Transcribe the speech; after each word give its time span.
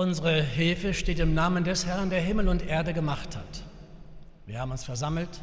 Unsere 0.00 0.40
Hilfe 0.42 0.94
steht 0.94 1.18
im 1.18 1.34
Namen 1.34 1.62
des 1.62 1.84
Herrn, 1.84 2.08
der 2.08 2.22
Himmel 2.22 2.48
und 2.48 2.66
Erde 2.66 2.94
gemacht 2.94 3.36
hat. 3.36 3.64
Wir 4.46 4.58
haben 4.58 4.70
uns 4.70 4.82
versammelt, 4.82 5.42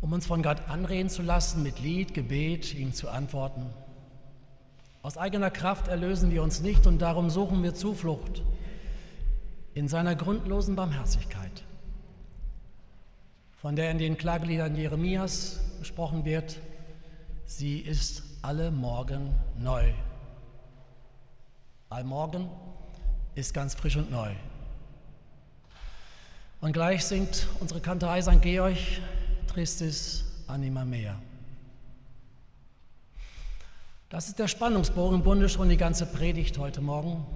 um 0.00 0.14
uns 0.14 0.24
von 0.24 0.42
Gott 0.42 0.66
anreden 0.66 1.10
zu 1.10 1.20
lassen, 1.20 1.62
mit 1.62 1.78
Lied, 1.78 2.14
Gebet, 2.14 2.74
ihm 2.74 2.94
zu 2.94 3.10
antworten. 3.10 3.66
Aus 5.02 5.18
eigener 5.18 5.50
Kraft 5.50 5.88
erlösen 5.88 6.30
wir 6.30 6.42
uns 6.42 6.62
nicht 6.62 6.86
und 6.86 7.00
darum 7.00 7.28
suchen 7.28 7.62
wir 7.62 7.74
Zuflucht 7.74 8.40
in 9.74 9.88
seiner 9.88 10.14
grundlosen 10.14 10.74
Barmherzigkeit, 10.74 11.64
von 13.60 13.76
der 13.76 13.90
in 13.90 13.98
den 13.98 14.16
Klageliedern 14.16 14.74
Jeremias 14.74 15.60
gesprochen 15.80 16.24
wird, 16.24 16.58
sie 17.44 17.78
ist 17.78 18.22
alle 18.40 18.70
Morgen 18.70 19.34
neu. 19.58 19.92
Allmorgen 21.90 22.48
ist 23.34 23.54
ganz 23.54 23.74
frisch 23.74 23.96
und 23.96 24.10
neu. 24.10 24.30
Und 26.60 26.72
gleich 26.72 27.04
singt 27.04 27.48
unsere 27.60 27.80
Kantorei 27.80 28.22
St. 28.22 28.40
Georg 28.40 28.76
Tristis 29.48 30.24
Anima 30.46 30.84
Mea. 30.84 31.16
Das 34.10 34.28
ist 34.28 34.38
der 34.38 34.48
Spannungsbogen 34.48 35.18
im 35.18 35.24
Bunde 35.24 35.48
schon 35.48 35.70
die 35.70 35.76
ganze 35.76 36.06
Predigt 36.06 36.58
heute 36.58 36.80
Morgen. 36.82 37.26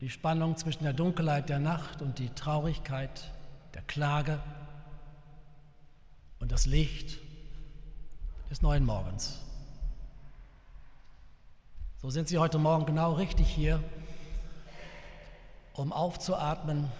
Die 0.00 0.08
Spannung 0.08 0.56
zwischen 0.56 0.84
der 0.84 0.92
Dunkelheit 0.92 1.48
der 1.48 1.58
Nacht 1.58 2.00
und 2.00 2.18
die 2.18 2.28
Traurigkeit 2.30 3.30
der 3.74 3.82
Klage 3.82 4.38
und 6.38 6.52
das 6.52 6.66
Licht 6.66 7.18
des 8.50 8.62
neuen 8.62 8.84
Morgens. 8.84 9.40
So 12.00 12.10
sind 12.10 12.28
Sie 12.28 12.38
heute 12.38 12.58
Morgen 12.58 12.86
genau 12.86 13.14
richtig 13.14 13.48
hier, 13.48 13.82
um 15.74 15.92
aufzuatmen, 15.92 16.90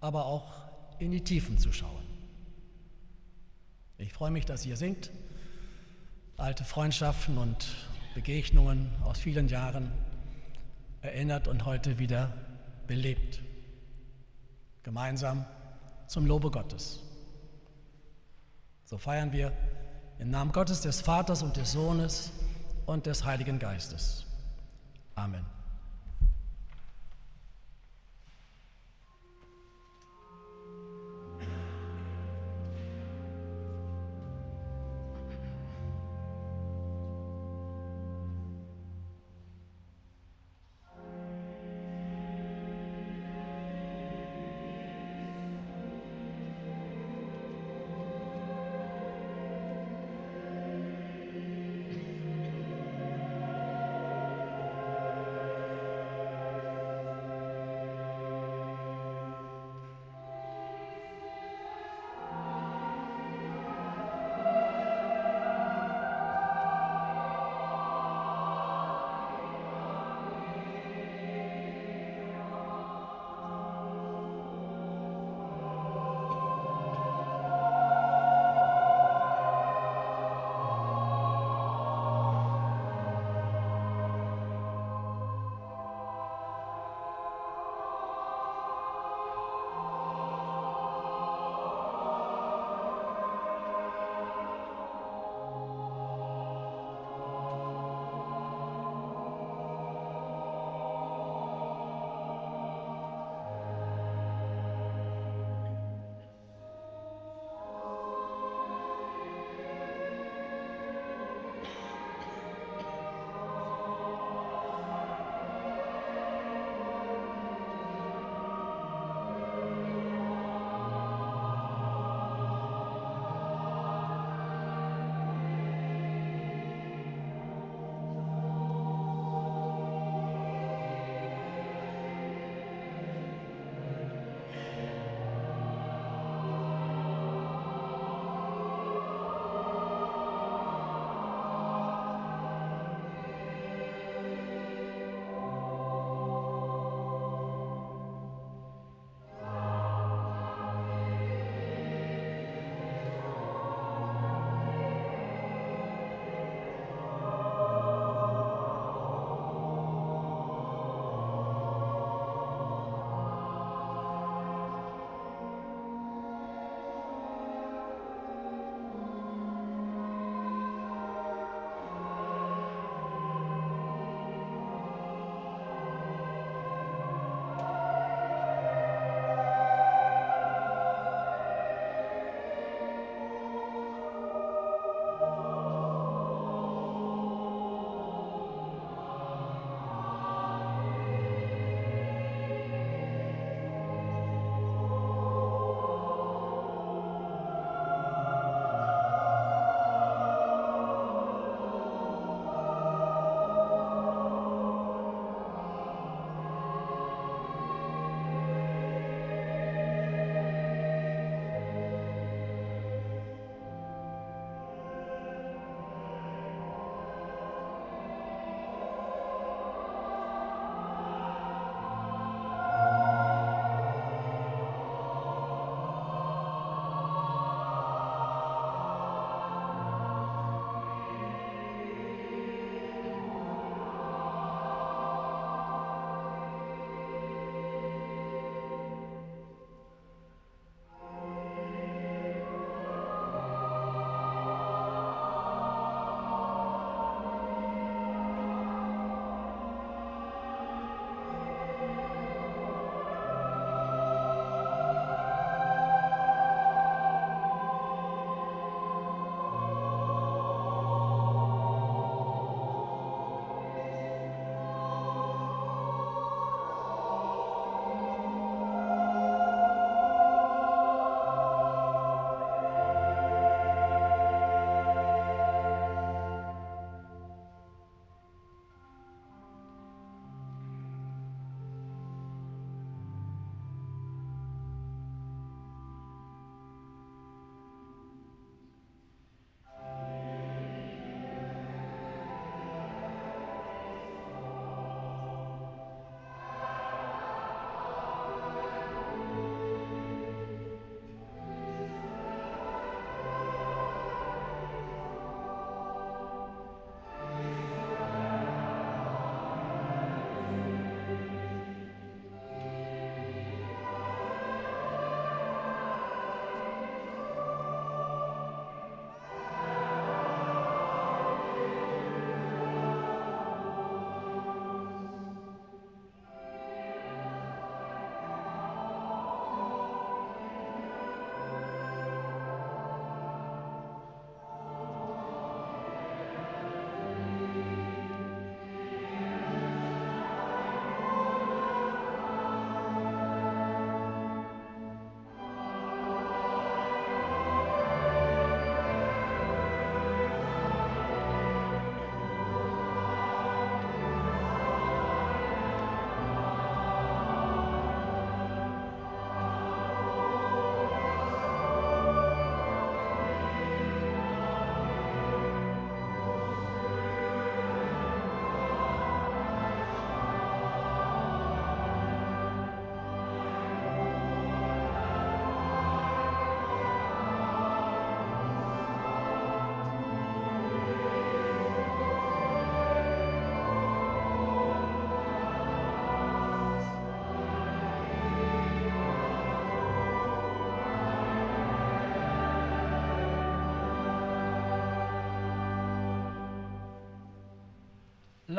aber 0.00 0.26
auch 0.26 0.52
in 0.98 1.10
die 1.10 1.22
Tiefen 1.22 1.58
zu 1.58 1.72
schauen. 1.72 2.02
Ich 3.98 4.12
freue 4.12 4.30
mich, 4.30 4.44
dass 4.44 4.66
ihr 4.66 4.76
singt. 4.76 5.10
Alte 6.36 6.64
Freundschaften 6.64 7.38
und 7.38 7.68
Begegnungen 8.14 8.90
aus 9.04 9.18
vielen 9.18 9.48
Jahren 9.48 9.92
erinnert 11.02 11.48
und 11.48 11.64
heute 11.64 11.98
wieder 11.98 12.32
belebt. 12.86 13.40
Gemeinsam 14.82 15.44
zum 16.08 16.26
Lobe 16.26 16.50
Gottes. 16.50 17.00
So 18.84 18.98
feiern 18.98 19.32
wir 19.32 19.52
im 20.18 20.30
Namen 20.30 20.52
Gottes, 20.52 20.80
des 20.80 21.00
Vaters 21.00 21.42
und 21.42 21.56
des 21.56 21.72
Sohnes 21.72 22.32
und 22.86 23.06
des 23.06 23.24
Heiligen 23.24 23.58
Geistes. 23.58 24.26
Amen. 25.14 25.61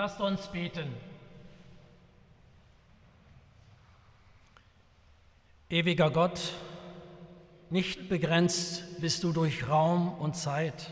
Lasst 0.04 0.20
uns 0.20 0.48
beten. 0.48 0.94
Ewiger 5.70 6.12
Gott, 6.12 6.42
nicht 7.70 8.10
begrenzt 8.10 9.00
bist 9.00 9.24
du 9.24 9.32
durch 9.32 9.70
Raum 9.70 10.14
und 10.16 10.36
Zeit. 10.36 10.92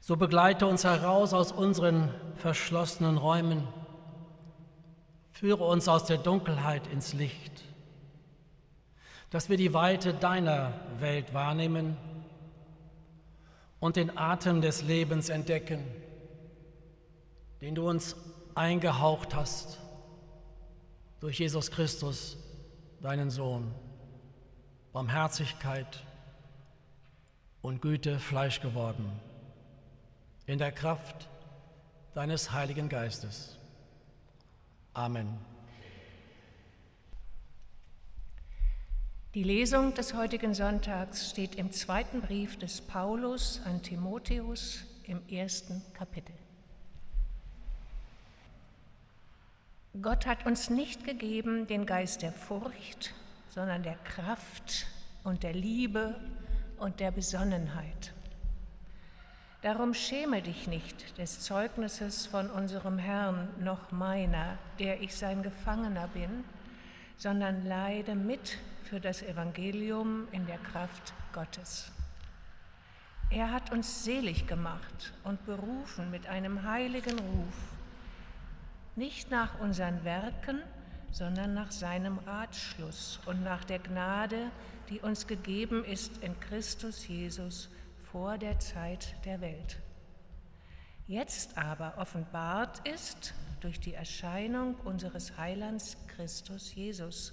So 0.00 0.16
begleite 0.16 0.68
uns 0.68 0.84
heraus 0.84 1.32
aus 1.34 1.50
unseren 1.50 2.14
verschlossenen 2.36 3.16
Räumen. 3.16 3.66
Führe 5.32 5.64
uns 5.64 5.88
aus 5.88 6.04
der 6.04 6.18
Dunkelheit 6.18 6.86
ins 6.86 7.14
Licht, 7.14 7.64
dass 9.30 9.48
wir 9.48 9.56
die 9.56 9.74
Weite 9.74 10.14
deiner 10.14 10.72
Welt 11.00 11.34
wahrnehmen 11.34 11.96
und 13.80 13.96
den 13.96 14.16
Atem 14.16 14.60
des 14.60 14.82
Lebens 14.82 15.30
entdecken, 15.30 15.82
den 17.60 17.74
du 17.74 17.88
uns 17.88 18.16
eingehaucht 18.54 19.34
hast 19.34 19.78
durch 21.20 21.38
Jesus 21.38 21.70
Christus, 21.70 22.36
deinen 23.00 23.30
Sohn. 23.30 23.74
Barmherzigkeit 24.92 26.02
und 27.60 27.82
Güte 27.82 28.18
Fleisch 28.18 28.62
geworden, 28.62 29.12
in 30.46 30.58
der 30.58 30.72
Kraft 30.72 31.28
deines 32.14 32.52
Heiligen 32.52 32.88
Geistes. 32.88 33.58
Amen. 34.94 35.38
Die 39.34 39.42
Lesung 39.42 39.92
des 39.92 40.14
heutigen 40.14 40.54
Sonntags 40.54 41.28
steht 41.28 41.56
im 41.56 41.72
zweiten 41.72 42.22
Brief 42.22 42.58
des 42.58 42.80
Paulus 42.80 43.60
an 43.66 43.82
Timotheus 43.82 44.84
im 45.04 45.28
ersten 45.28 45.82
Kapitel. 45.92 46.32
Gott 50.02 50.26
hat 50.26 50.44
uns 50.44 50.68
nicht 50.68 51.04
gegeben 51.04 51.66
den 51.66 51.86
Geist 51.86 52.22
der 52.22 52.32
Furcht, 52.32 53.14
sondern 53.48 53.82
der 53.82 53.96
Kraft 54.04 54.86
und 55.24 55.42
der 55.42 55.54
Liebe 55.54 56.14
und 56.78 57.00
der 57.00 57.10
Besonnenheit. 57.10 58.12
Darum 59.62 59.94
schäme 59.94 60.42
dich 60.42 60.66
nicht 60.66 61.18
des 61.18 61.40
Zeugnisses 61.40 62.26
von 62.26 62.50
unserem 62.50 62.98
Herrn 62.98 63.48
noch 63.58 63.90
meiner, 63.90 64.58
der 64.78 65.00
ich 65.00 65.14
sein 65.14 65.42
Gefangener 65.42 66.08
bin, 66.08 66.44
sondern 67.16 67.64
leide 67.66 68.14
mit 68.14 68.58
für 68.82 69.00
das 69.00 69.22
Evangelium 69.22 70.28
in 70.30 70.46
der 70.46 70.58
Kraft 70.58 71.14
Gottes. 71.32 71.90
Er 73.30 73.50
hat 73.50 73.72
uns 73.72 74.04
selig 74.04 74.46
gemacht 74.46 75.14
und 75.24 75.44
berufen 75.46 76.10
mit 76.10 76.26
einem 76.28 76.62
heiligen 76.62 77.18
Ruf, 77.18 77.75
nicht 78.96 79.30
nach 79.30 79.60
unseren 79.60 80.04
Werken, 80.04 80.62
sondern 81.12 81.54
nach 81.54 81.70
seinem 81.70 82.18
Ratschluss 82.18 83.20
und 83.26 83.42
nach 83.42 83.64
der 83.64 83.78
Gnade, 83.78 84.50
die 84.88 85.00
uns 85.00 85.26
gegeben 85.26 85.84
ist 85.84 86.18
in 86.18 86.38
Christus 86.40 87.06
Jesus 87.06 87.70
vor 88.10 88.38
der 88.38 88.58
Zeit 88.58 89.14
der 89.24 89.40
Welt. 89.40 89.78
Jetzt 91.06 91.56
aber 91.56 91.94
offenbart 91.98 92.86
ist 92.88 93.34
durch 93.60 93.78
die 93.78 93.94
Erscheinung 93.94 94.74
unseres 94.84 95.36
Heilands 95.36 95.96
Christus 96.08 96.74
Jesus, 96.74 97.32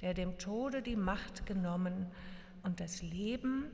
der 0.00 0.14
dem 0.14 0.38
Tode 0.38 0.82
die 0.82 0.96
Macht 0.96 1.46
genommen 1.46 2.10
und 2.62 2.80
das 2.80 3.02
Leben 3.02 3.66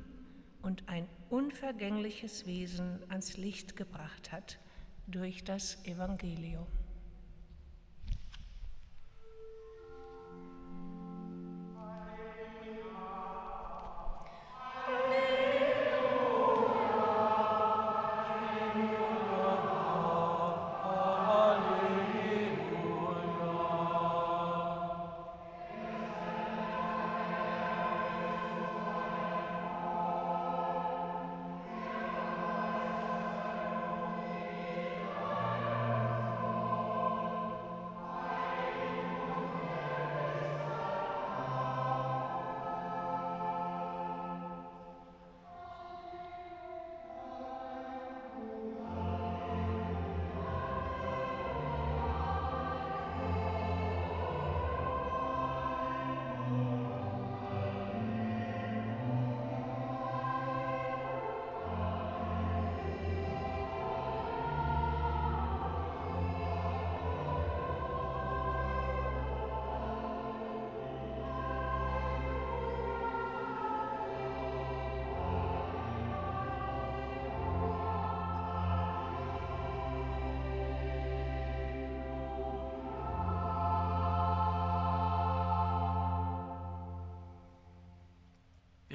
und 0.62 0.88
ein 0.88 1.06
unvergängliches 1.30 2.46
Wesen 2.46 2.98
ans 3.08 3.36
Licht 3.36 3.76
gebracht 3.76 4.30
hat 4.30 4.58
durch 5.06 5.42
das 5.42 5.84
Evangelium. 5.86 6.66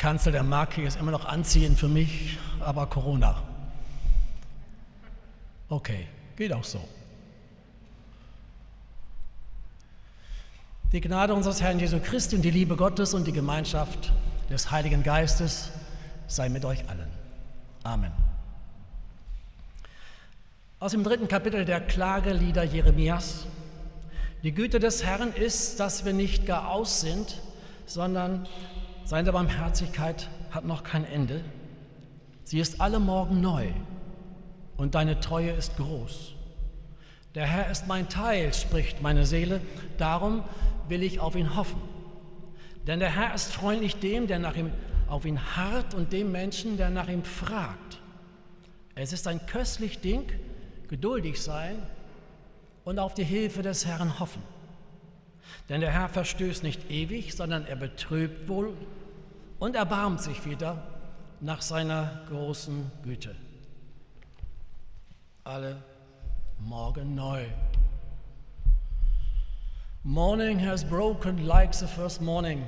Kanzel 0.00 0.32
der 0.32 0.44
Marke 0.44 0.82
ist 0.82 0.98
immer 0.98 1.10
noch 1.10 1.26
anziehend 1.26 1.78
für 1.78 1.86
mich, 1.86 2.38
aber 2.58 2.86
Corona. 2.86 3.42
Okay, 5.68 6.06
geht 6.36 6.54
auch 6.54 6.64
so. 6.64 6.82
Die 10.90 11.02
Gnade 11.02 11.34
unseres 11.34 11.60
Herrn 11.60 11.78
Jesu 11.78 12.00
Christi 12.00 12.36
und 12.36 12.42
die 12.42 12.50
Liebe 12.50 12.76
Gottes 12.76 13.12
und 13.12 13.26
die 13.26 13.32
Gemeinschaft 13.32 14.10
des 14.48 14.70
Heiligen 14.70 15.02
Geistes 15.02 15.68
sei 16.28 16.48
mit 16.48 16.64
euch 16.64 16.88
allen. 16.88 17.10
Amen. 17.82 18.12
Aus 20.78 20.92
dem 20.92 21.04
dritten 21.04 21.28
Kapitel 21.28 21.66
der 21.66 21.82
Klagelieder 21.82 22.62
Jeremias. 22.62 23.44
Die 24.44 24.52
Güte 24.52 24.80
des 24.80 25.04
Herrn 25.04 25.34
ist, 25.34 25.78
dass 25.78 26.06
wir 26.06 26.14
nicht 26.14 26.46
gar 26.46 26.70
aus 26.70 27.02
sind, 27.02 27.42
sondern 27.84 28.46
seine 29.10 29.32
Barmherzigkeit 29.32 30.28
hat 30.52 30.64
noch 30.64 30.84
kein 30.84 31.04
Ende. 31.04 31.42
Sie 32.44 32.60
ist 32.60 32.80
alle 32.80 33.00
Morgen 33.00 33.40
neu 33.40 33.66
und 34.76 34.94
deine 34.94 35.18
Treue 35.18 35.50
ist 35.50 35.76
groß. 35.78 36.36
Der 37.34 37.44
Herr 37.44 37.72
ist 37.72 37.88
mein 37.88 38.08
Teil, 38.08 38.54
spricht 38.54 39.02
meine 39.02 39.26
Seele, 39.26 39.62
darum 39.98 40.44
will 40.88 41.02
ich 41.02 41.18
auf 41.18 41.34
ihn 41.34 41.56
hoffen. 41.56 41.80
Denn 42.86 43.00
der 43.00 43.10
Herr 43.10 43.34
ist 43.34 43.52
freundlich 43.52 43.96
dem, 43.96 44.28
der 44.28 44.38
nach 44.38 44.54
ihm, 44.54 44.70
auf 45.08 45.24
ihn 45.24 45.56
harrt 45.56 45.92
und 45.92 46.12
dem 46.12 46.30
Menschen, 46.30 46.76
der 46.76 46.90
nach 46.90 47.08
ihm 47.08 47.24
fragt. 47.24 48.00
Es 48.94 49.12
ist 49.12 49.26
ein 49.26 49.44
köstlich 49.46 49.98
Ding, 49.98 50.22
geduldig 50.86 51.42
sein 51.42 51.82
und 52.84 53.00
auf 53.00 53.14
die 53.14 53.24
Hilfe 53.24 53.62
des 53.62 53.86
Herrn 53.86 54.20
hoffen. 54.20 54.42
Denn 55.68 55.80
der 55.80 55.90
Herr 55.90 56.08
verstößt 56.08 56.62
nicht 56.62 56.92
ewig, 56.92 57.34
sondern 57.34 57.66
er 57.66 57.74
betrübt 57.74 58.48
wohl 58.48 58.72
und 59.60 59.76
erbarmt 59.76 60.20
sich 60.20 60.44
wieder 60.44 60.82
nach 61.40 61.62
seiner 61.62 62.22
großen 62.28 62.90
Güte. 63.02 63.36
Alle 65.44 65.76
morgen 66.58 67.14
neu. 67.14 67.44
Morning 70.02 70.58
has 70.58 70.82
broken 70.82 71.46
like 71.46 71.74
the 71.74 71.86
first 71.86 72.22
morning. 72.22 72.64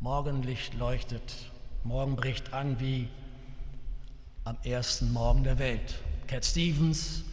Morgenlicht 0.00 0.74
leuchtet, 0.74 1.34
morgen 1.82 2.14
bricht 2.14 2.52
an 2.52 2.78
wie 2.78 3.08
am 4.44 4.56
ersten 4.62 5.12
Morgen 5.12 5.42
der 5.42 5.58
Welt. 5.58 5.98
Cat 6.28 6.44
Stevens, 6.44 7.24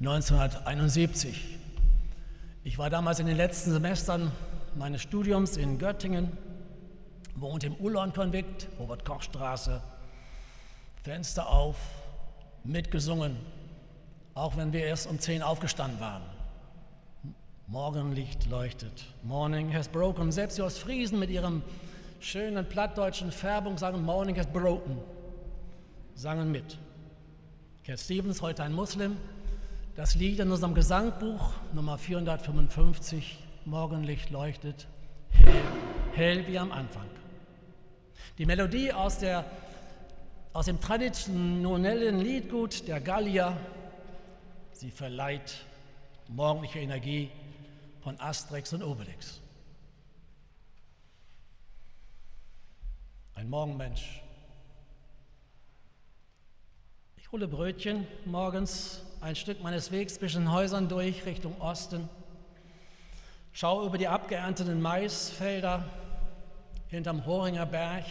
1971. 0.00 1.58
Ich 2.64 2.78
war 2.78 2.88
damals 2.88 3.18
in 3.18 3.26
den 3.26 3.36
letzten 3.36 3.72
Semestern 3.72 4.32
meines 4.76 5.02
Studiums 5.02 5.56
in 5.56 5.78
Göttingen, 5.78 6.36
wohnte 7.36 7.66
im 7.66 7.74
Ullon-Konvikt, 7.74 8.68
Robert-Koch-Straße, 8.78 9.82
Fenster 11.02 11.48
auf, 11.48 11.76
mitgesungen, 12.64 13.36
auch 14.34 14.56
wenn 14.56 14.72
wir 14.72 14.84
erst 14.84 15.06
um 15.06 15.18
10 15.18 15.42
aufgestanden 15.42 16.00
waren. 16.00 16.22
Morgenlicht 17.66 18.48
leuchtet. 18.50 19.06
Morning 19.22 19.72
has 19.72 19.88
broken. 19.88 20.30
Selbst 20.30 20.58
die 20.58 20.62
Ostfriesen 20.62 21.18
mit 21.18 21.30
ihrem 21.30 21.62
schönen 22.20 22.68
plattdeutschen 22.68 23.32
Färbung 23.32 23.78
sagen 23.78 24.02
Morning 24.02 24.36
has 24.36 24.46
broken. 24.46 24.98
Sangen 26.14 26.52
mit. 26.52 26.78
Cat 27.84 28.00
Stevens, 28.00 28.42
heute 28.42 28.62
ein 28.62 28.72
Muslim. 28.72 29.16
Das 29.96 30.14
Lied 30.14 30.40
in 30.40 30.50
unserem 30.50 30.74
Gesangbuch 30.74 31.52
Nummer 31.72 31.98
455, 31.98 33.43
Morgenlicht 33.66 34.30
leuchtet, 34.30 34.86
hell, 35.30 35.62
hell 36.12 36.46
wie 36.46 36.58
am 36.58 36.72
Anfang. 36.72 37.08
Die 38.38 38.46
Melodie 38.46 38.92
aus, 38.92 39.18
der, 39.18 39.44
aus 40.52 40.66
dem 40.66 40.80
traditionellen 40.80 42.20
Liedgut 42.20 42.86
der 42.88 43.00
Gallier 43.00 43.56
Sie 44.74 44.90
verleiht 44.90 45.64
morgendliche 46.26 46.80
Energie 46.80 47.30
von 48.02 48.20
Asterix 48.20 48.72
und 48.72 48.82
Obelix. 48.82 49.40
Ein 53.34 53.48
Morgenmensch. 53.48 54.20
Ich 57.16 57.30
hole 57.30 57.46
Brötchen 57.46 58.06
morgens 58.24 59.04
ein 59.20 59.36
Stück 59.36 59.62
meines 59.62 59.92
Wegs 59.92 60.16
zwischen 60.16 60.50
Häusern 60.50 60.88
durch 60.88 61.24
Richtung 61.24 61.58
Osten, 61.60 62.08
schaue 63.54 63.86
über 63.86 63.96
die 63.96 64.08
abgeernteten 64.08 64.82
Maisfelder 64.82 65.88
hinterm 66.88 67.24
Horinger 67.24 67.64
Berg, 67.64 68.04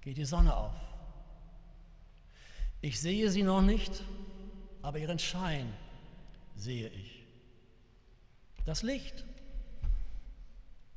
geht 0.00 0.16
die 0.16 0.24
Sonne 0.24 0.56
auf. 0.56 0.72
Ich 2.80 3.00
sehe 3.00 3.30
sie 3.30 3.42
noch 3.42 3.60
nicht, 3.60 4.02
aber 4.80 4.98
ihren 4.98 5.18
Schein 5.18 5.72
sehe 6.56 6.88
ich. 6.88 7.24
Das 8.64 8.82
Licht 8.82 9.24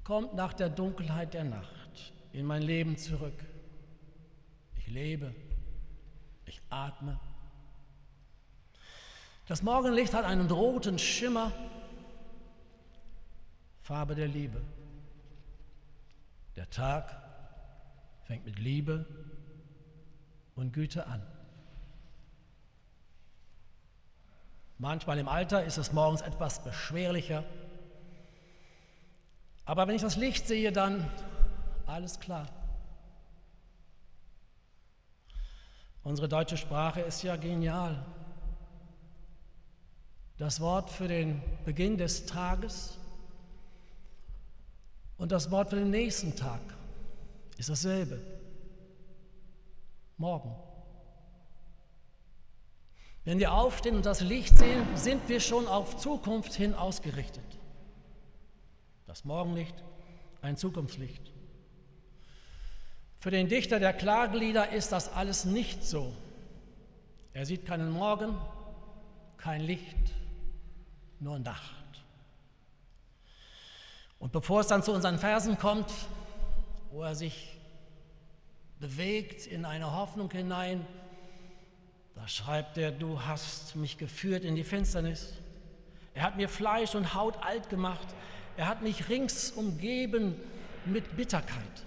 kommt 0.03 0.35
nach 0.35 0.53
der 0.53 0.69
Dunkelheit 0.69 1.33
der 1.33 1.43
Nacht 1.43 2.13
in 2.33 2.45
mein 2.45 2.61
Leben 2.61 2.97
zurück. 2.97 3.43
Ich 4.77 4.87
lebe, 4.87 5.33
ich 6.45 6.61
atme. 6.69 7.19
Das 9.47 9.63
Morgenlicht 9.63 10.13
hat 10.13 10.25
einen 10.25 10.49
roten 10.49 10.99
Schimmer, 10.99 11.51
Farbe 13.85 14.15
der 14.15 14.27
Liebe. 14.27 14.63
Der 16.55 16.67
Tag 16.71 17.21
fängt 18.23 18.43
mit 18.43 18.57
Liebe 18.57 19.05
und 20.55 20.73
Güte 20.73 21.05
an. 21.05 21.21
Manchmal 24.79 25.19
im 25.19 25.27
Alter 25.27 25.63
ist 25.63 25.77
es 25.77 25.93
morgens 25.93 26.21
etwas 26.21 26.63
beschwerlicher. 26.63 27.43
Aber 29.65 29.87
wenn 29.87 29.95
ich 29.95 30.01
das 30.01 30.15
Licht 30.15 30.47
sehe, 30.47 30.71
dann 30.71 31.07
alles 31.85 32.19
klar. 32.19 32.49
Unsere 36.01 36.27
deutsche 36.27 36.57
Sprache 36.57 37.01
ist 37.01 37.21
ja 37.21 37.35
genial. 37.35 38.03
Das 40.39 40.59
Wort 40.59 40.89
für 40.89 41.07
den 41.07 41.39
Beginn 41.65 41.99
des 41.99 42.25
Tages 42.25 42.97
und 45.17 45.31
das 45.31 45.51
Wort 45.51 45.69
für 45.69 45.77
den 45.77 45.89
nächsten 45.89 46.35
Tag 46.35 46.61
ist 47.57 47.69
dasselbe. 47.69 48.19
Morgen. 50.17 50.55
Wenn 53.23 53.39
wir 53.39 53.53
aufstehen 53.53 53.95
und 53.95 54.05
das 54.05 54.21
Licht 54.21 54.57
sehen, 54.57 54.85
sind 54.95 55.27
wir 55.29 55.39
schon 55.39 55.67
auf 55.67 55.97
Zukunft 55.97 56.53
hin 56.53 56.73
ausgerichtet. 56.73 57.43
Das 59.07 59.25
Morgenlicht, 59.25 59.75
ein 60.41 60.57
Zukunftslicht. 60.57 61.31
Für 63.17 63.31
den 63.31 63.47
Dichter 63.47 63.79
der 63.79 63.93
Klagelieder 63.93 64.71
ist 64.71 64.91
das 64.91 65.11
alles 65.11 65.45
nicht 65.45 65.83
so. 65.83 66.13
Er 67.33 67.45
sieht 67.45 67.65
keinen 67.65 67.89
Morgen, 67.89 68.37
kein 69.37 69.61
Licht, 69.61 70.13
nur 71.19 71.39
Nacht. 71.39 71.84
Und 74.19 74.31
bevor 74.31 74.61
es 74.61 74.67
dann 74.67 74.83
zu 74.83 74.91
unseren 74.91 75.19
Versen 75.19 75.57
kommt, 75.57 75.91
wo 76.91 77.03
er 77.03 77.15
sich 77.15 77.57
bewegt 78.79 79.45
in 79.47 79.65
eine 79.65 79.93
Hoffnung 79.93 80.31
hinein, 80.31 80.85
da 82.15 82.27
schreibt 82.27 82.77
er, 82.77 82.91
du 82.91 83.21
hast 83.21 83.75
mich 83.75 83.97
geführt 83.97 84.43
in 84.43 84.55
die 84.55 84.63
Finsternis. 84.63 85.33
Er 86.13 86.23
hat 86.23 86.37
mir 86.37 86.47
Fleisch 86.47 86.95
und 86.95 87.13
Haut 87.13 87.43
alt 87.43 87.69
gemacht. 87.69 88.07
Er 88.57 88.67
hat 88.67 88.81
mich 88.81 89.09
rings 89.09 89.51
umgeben 89.51 90.35
mit 90.85 91.17
Bitterkeit. 91.17 91.83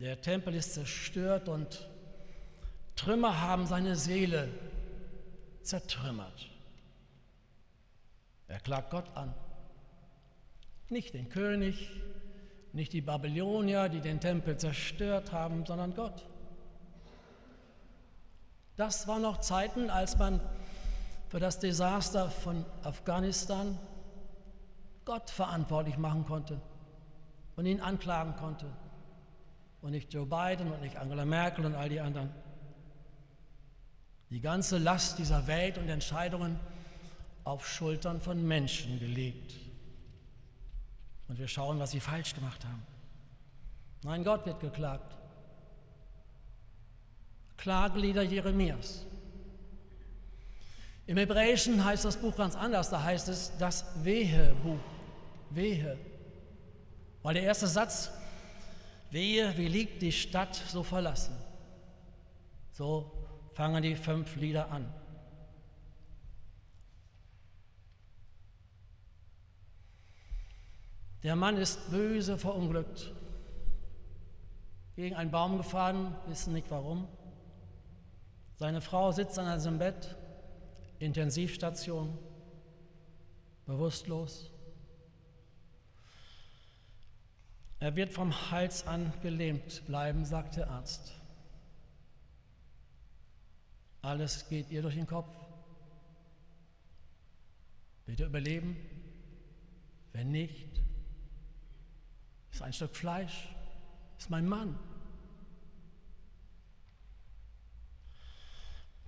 Der 0.00 0.20
Tempel 0.20 0.54
ist 0.54 0.74
zerstört 0.74 1.48
und 1.48 1.86
Trümmer 2.96 3.40
haben 3.40 3.66
seine 3.66 3.96
Seele 3.96 4.48
zertrümmert. 5.62 6.48
Er 8.48 8.58
klagt 8.60 8.90
Gott 8.90 9.06
an. 9.14 9.32
Nicht 10.90 11.14
den 11.14 11.28
König, 11.28 11.88
nicht 12.72 12.92
die 12.92 13.00
Babylonier, 13.00 13.88
die 13.88 14.00
den 14.00 14.20
Tempel 14.20 14.56
zerstört 14.56 15.32
haben, 15.32 15.64
sondern 15.64 15.94
Gott. 15.94 16.26
Das 18.76 19.06
waren 19.06 19.22
noch 19.22 19.38
Zeiten, 19.38 19.88
als 19.88 20.18
man 20.18 20.40
für 21.28 21.38
das 21.38 21.60
Desaster 21.60 22.28
von 22.28 22.64
Afghanistan 22.82 23.78
Gott 25.04 25.30
verantwortlich 25.30 25.96
machen 25.96 26.24
konnte 26.24 26.60
und 27.54 27.66
ihn 27.66 27.80
anklagen 27.80 28.34
konnte. 28.36 28.66
Und 29.82 29.92
nicht 29.92 30.12
Joe 30.12 30.26
Biden 30.26 30.72
und 30.72 30.82
nicht 30.82 30.96
Angela 30.96 31.24
Merkel 31.24 31.66
und 31.66 31.74
all 31.74 31.88
die 31.88 32.00
anderen. 32.00 32.30
Die 34.28 34.40
ganze 34.40 34.78
Last 34.78 35.18
dieser 35.18 35.46
Welt 35.46 35.78
und 35.78 35.88
Entscheidungen 35.88 36.58
auf 37.44 37.66
Schultern 37.66 38.20
von 38.20 38.46
Menschen 38.46 38.98
gelegt. 38.98 39.69
Und 41.30 41.38
wir 41.38 41.46
schauen, 41.46 41.78
was 41.78 41.92
sie 41.92 42.00
falsch 42.00 42.34
gemacht 42.34 42.64
haben. 42.64 42.82
Nein, 44.02 44.24
Gott 44.24 44.44
wird 44.46 44.58
geklagt. 44.58 45.16
Klagelieder 47.56 48.22
Jeremias. 48.22 49.06
Im 51.06 51.18
Hebräischen 51.18 51.84
heißt 51.84 52.04
das 52.04 52.16
Buch 52.16 52.34
ganz 52.36 52.56
anders, 52.56 52.90
da 52.90 53.04
heißt 53.04 53.28
es 53.28 53.52
das 53.58 53.84
Wehe-Buch. 54.02 54.80
Wehe. 55.50 55.96
Weil 57.22 57.34
der 57.34 57.44
erste 57.44 57.68
Satz, 57.68 58.10
wehe, 59.12 59.56
wie 59.56 59.68
liegt 59.68 60.02
die 60.02 60.12
Stadt 60.12 60.56
so 60.56 60.82
verlassen. 60.82 61.36
So 62.72 63.08
fangen 63.52 63.84
die 63.84 63.94
fünf 63.94 64.34
Lieder 64.34 64.68
an. 64.72 64.92
Der 71.22 71.36
Mann 71.36 71.58
ist 71.58 71.90
böse 71.90 72.38
verunglückt, 72.38 73.12
gegen 74.96 75.14
einen 75.16 75.30
Baum 75.30 75.58
gefahren, 75.58 76.16
wissen 76.26 76.54
nicht 76.54 76.70
warum. 76.70 77.06
Seine 78.56 78.80
Frau 78.80 79.12
sitzt 79.12 79.38
an 79.38 79.60
seinem 79.60 79.78
Bett, 79.78 80.16
Intensivstation, 80.98 82.16
bewusstlos. 83.66 84.50
Er 87.78 87.96
wird 87.96 88.12
vom 88.12 88.50
Hals 88.50 88.86
an 88.86 89.12
gelähmt 89.22 89.86
bleiben, 89.86 90.24
sagt 90.24 90.56
der 90.56 90.70
Arzt. 90.70 91.12
Alles 94.02 94.48
geht 94.48 94.70
ihr 94.70 94.82
durch 94.82 94.94
den 94.94 95.06
Kopf. 95.06 95.34
Wird 98.06 98.20
er 98.20 98.26
überleben? 98.26 98.76
Wenn 100.12 100.30
nicht, 100.30 100.82
ist 102.52 102.62
ein 102.62 102.72
Stück 102.72 102.94
Fleisch, 102.94 103.48
ist 104.18 104.30
mein 104.30 104.46
Mann. 104.48 104.78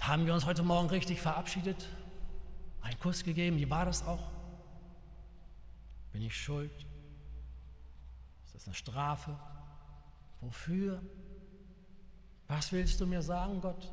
Haben 0.03 0.27
wir 0.27 0.35
uns 0.35 0.47
heute 0.47 0.65
Morgen 0.65 0.89
richtig 0.89 1.21
verabschiedet? 1.21 1.89
Einen 2.81 2.99
Kuss 2.99 3.23
gegeben? 3.23 3.57
Wie 3.59 3.71
war 3.71 3.85
das 3.85 4.05
auch? 4.05 4.31
Bin 6.13 6.23
ich 6.23 6.37
schuld? 6.37 6.73
Ist 8.45 8.55
das 8.55 8.67
eine 8.67 8.75
Strafe? 8.75 9.39
Wofür? 10.41 11.01
Was 12.49 12.73
willst 12.73 13.01
du 13.01 13.07
mir 13.07 13.23
sagen, 13.23 13.61
Gott? 13.61 13.93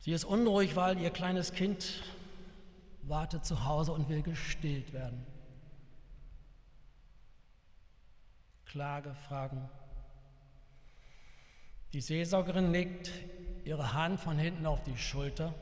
Sie 0.00 0.12
ist 0.12 0.24
unruhig, 0.24 0.74
weil 0.74 0.98
ihr 0.98 1.10
kleines 1.10 1.52
Kind 1.52 2.02
wartet 3.02 3.44
zu 3.44 3.64
Hause 3.64 3.92
und 3.92 4.08
will 4.08 4.22
gestillt 4.22 4.92
werden. 4.92 5.24
Klage, 8.70 9.16
Fragen. 9.26 9.68
Die 11.92 12.00
Seelsorgerin 12.00 12.70
legt 12.70 13.10
ihre 13.64 13.94
Hand 13.94 14.20
von 14.20 14.38
hinten 14.38 14.64
auf 14.64 14.80
die 14.84 14.96
Schulter 14.96 15.52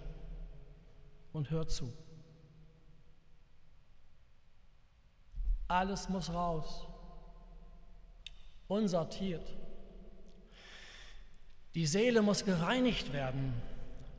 und 1.33 1.49
hört 1.49 1.71
zu. 1.71 1.91
Alles 5.69 6.11
muss 6.11 6.31
raus, 6.31 6.87
unsortiert. 8.67 9.57
Die 11.75 11.87
Seele 11.87 12.21
muss 12.21 12.45
gereinigt 12.45 13.15
werden. 13.15 13.55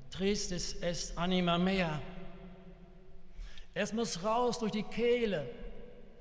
Tristis 0.10 0.74
est 0.82 1.16
anima 1.16 1.60
mea. 1.60 2.02
Es 3.76 3.94
muss 3.94 4.24
raus 4.24 4.58
durch 4.58 4.72
die 4.72 4.82
Kehle, 4.82 5.48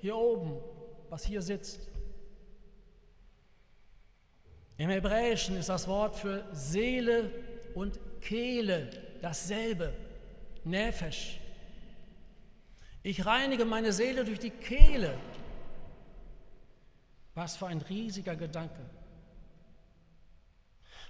hier 0.01 0.17
oben, 0.17 0.61
was 1.09 1.25
hier 1.25 1.41
sitzt. 1.41 1.89
Im 4.79 4.91
Hebräischen 4.91 5.57
ist 5.57 5.69
das 5.69 5.89
Wort 5.89 6.15
für 6.15 6.45
Seele 6.53 7.33
und 7.75 7.99
Kehle 8.21 8.89
dasselbe, 9.21 9.93
Nefesh. 10.63 11.41
Ich 13.03 13.27
reinige 13.27 13.65
meine 13.65 13.93
Seele 13.93 14.25
durch 14.25 14.39
die 14.39 14.51
Kehle. 14.51 15.15
Was 17.35 17.57
für 17.57 17.67
ein 17.67 17.81
riesiger 17.81 18.37
Gedanke. 18.37 18.79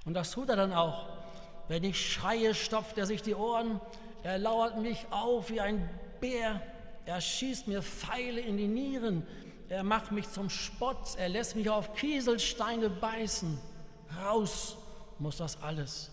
Und 0.06 0.14
das 0.14 0.30
tut 0.30 0.48
er 0.48 0.56
dann 0.56 0.72
auch. 0.72 1.06
Wenn 1.68 1.84
ich 1.84 2.10
schreie, 2.10 2.54
stopft 2.54 2.96
er 2.96 3.04
sich 3.04 3.20
die 3.20 3.34
Ohren, 3.34 3.82
er 4.22 4.38
lauert 4.38 4.78
mich 4.78 5.06
auf 5.10 5.50
wie 5.50 5.60
ein 5.60 5.88
Bär, 6.20 6.62
er 7.04 7.20
schießt 7.20 7.68
mir 7.68 7.82
Pfeile 7.82 8.40
in 8.40 8.56
die 8.56 8.68
Nieren, 8.68 9.26
er 9.68 9.82
macht 9.82 10.12
mich 10.12 10.28
zum 10.30 10.48
Spott, 10.48 11.16
er 11.16 11.28
lässt 11.28 11.54
mich 11.54 11.68
auf 11.68 11.94
Kieselsteine 11.94 12.88
beißen. 12.88 13.58
Raus 14.16 14.76
muss 15.18 15.36
das 15.36 15.62
alles. 15.62 16.10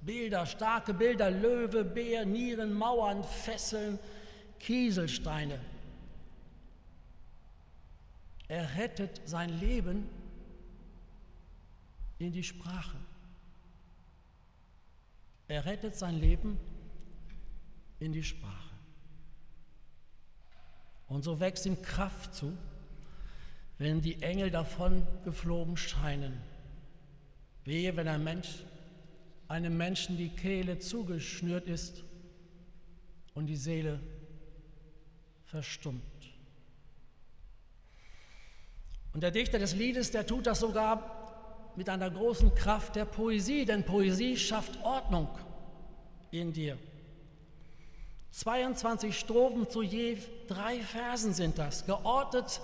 Bilder, 0.00 0.46
starke 0.46 0.92
Bilder, 0.92 1.30
Löwe, 1.30 1.84
Bär, 1.84 2.24
Nieren, 2.24 2.72
Mauern, 2.72 3.22
Fesseln, 3.22 3.98
Kieselsteine. 4.58 5.60
Er 8.48 8.76
rettet 8.76 9.20
sein 9.24 9.50
Leben 9.60 10.08
in 12.18 12.32
die 12.32 12.44
Sprache. 12.44 12.96
Er 15.48 15.64
rettet 15.64 15.96
sein 15.96 16.18
Leben 16.18 16.58
in 18.00 18.12
die 18.12 18.22
Sprache. 18.22 18.52
Und 21.08 21.22
so 21.22 21.38
wächst 21.38 21.66
ihm 21.66 21.80
Kraft 21.82 22.34
zu, 22.34 22.56
wenn 23.78 24.00
die 24.00 24.22
Engel 24.22 24.50
davon 24.50 25.06
geflogen 25.24 25.76
scheinen. 25.76 26.40
Wehe, 27.64 27.96
wenn 27.96 28.08
ein 28.08 28.24
Mensch, 28.24 28.64
einem 29.48 29.76
Menschen 29.76 30.16
die 30.16 30.30
Kehle 30.30 30.78
zugeschnürt 30.78 31.68
ist 31.68 32.04
und 33.34 33.46
die 33.46 33.56
Seele 33.56 34.00
verstummt. 35.44 36.02
Und 39.12 39.22
der 39.22 39.30
Dichter 39.30 39.58
des 39.58 39.74
Liedes, 39.74 40.10
der 40.10 40.26
tut 40.26 40.46
das 40.46 40.60
sogar 40.60 41.72
mit 41.76 41.88
einer 41.88 42.10
großen 42.10 42.54
Kraft 42.54 42.96
der 42.96 43.04
Poesie, 43.04 43.64
denn 43.64 43.84
Poesie 43.84 44.36
schafft 44.36 44.82
Ordnung 44.82 45.28
in 46.30 46.52
dir. 46.52 46.78
22 48.30 49.18
Strophen 49.18 49.68
zu 49.68 49.82
je 49.82 50.18
drei 50.48 50.80
Versen 50.80 51.32
sind 51.32 51.58
das, 51.58 51.86
geordnet 51.86 52.60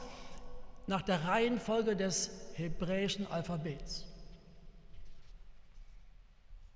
nach 0.87 1.03
der 1.03 1.25
Reihenfolge 1.25 1.97
des 1.97 2.31
hebräischen 2.55 3.27
Alphabets. 3.31 4.07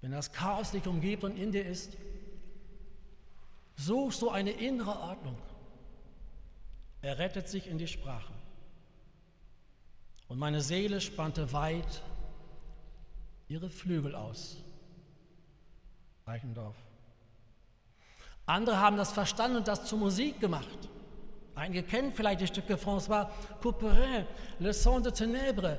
Wenn 0.01 0.13
das 0.13 0.33
Chaos 0.33 0.71
dich 0.71 0.87
umgibt 0.87 1.25
und 1.25 1.37
in 1.37 1.53
dir 1.53 1.67
ist, 1.67 1.97
suchst 3.77 4.23
du 4.23 4.31
eine 4.31 4.53
innere 4.53 4.99
Ordnung. 5.01 5.37
Er 7.03 7.19
rettet 7.19 7.49
sich 7.49 7.67
in 7.67 7.79
die 7.79 7.89
Sprache. 7.89 8.33
Und 10.29 10.39
meine 10.39 10.61
Seele 10.61 11.01
spannte 11.01 11.53
weit 11.53 12.03
ihre 13.49 13.71
Flügel 13.71 14.15
aus. 14.15 14.57
Reichendorf. 16.27 16.77
Andere 18.47 18.79
haben 18.79 18.97
das 18.97 19.13
verstanden 19.13 19.59
und 19.59 19.69
das 19.69 19.87
zur 19.87 19.99
Musik 19.99 20.41
gemacht. 20.41 20.89
Einige 21.57 21.83
kennen 21.83 22.13
vielleicht 22.13 22.43
die 22.43 22.47
Stücke 22.47 22.75
François 22.75 23.29
Couperin, 23.63 24.27
Le 24.61 24.75
Son 24.75 25.03
de 25.03 25.11
Ténèbres, 25.11 25.79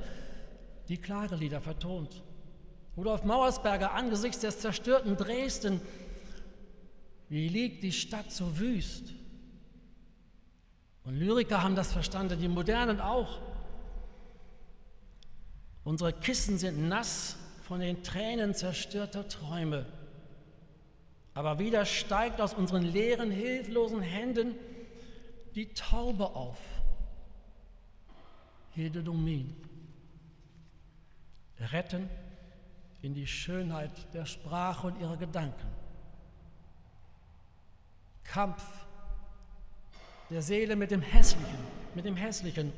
die 0.90 0.98
Klagelieder 0.98 1.62
vertont. 1.62 2.24
Rudolf 2.98 3.24
Mauersberger 3.24 3.94
angesichts 3.94 4.40
des 4.40 4.60
zerstörten 4.60 5.16
Dresden, 5.16 5.80
wie 7.30 7.48
liegt 7.48 7.84
die 7.84 7.92
Stadt 7.92 8.32
so 8.32 8.58
wüst? 8.58 9.14
Und 11.04 11.16
Lyriker 11.16 11.62
haben 11.62 11.76
das 11.76 11.94
verstanden, 11.94 12.40
die 12.40 12.48
Modernen 12.48 13.00
auch. 13.00 13.40
Unsere 15.84 16.12
Kissen 16.12 16.58
sind 16.58 16.90
nass 16.90 17.38
von 17.62 17.82
den 17.82 18.02
Tränen 18.02 18.56
zerstörter 18.56 19.28
Träume. 19.28 19.86
Aber 21.36 21.60
wieder 21.60 21.86
steigt 21.86 22.42
aus 22.42 22.56
unseren 22.56 22.82
leeren, 22.82 23.30
hilflosen 23.30 24.02
Händen 24.02 24.56
die 25.58 25.74
Taube 25.74 26.36
auf. 26.36 26.60
Hede 28.76 29.02
Domin. 29.02 29.56
Retten 31.60 32.08
in 33.02 33.16
die 33.16 33.26
Schönheit 33.26 34.14
der 34.14 34.28
Sprache 34.28 34.86
und 34.86 35.02
ihrer 35.02 35.18
Gedanken. 35.18 35.68
Kampf 38.24 38.64
der 40.30 40.44
Seele 40.44 40.76
mit 40.76 40.92
dem 40.92 41.02
Hässlichen, 41.02 41.58
mit 41.96 42.06
dem 42.06 42.16
Hässlichen. 42.16 42.72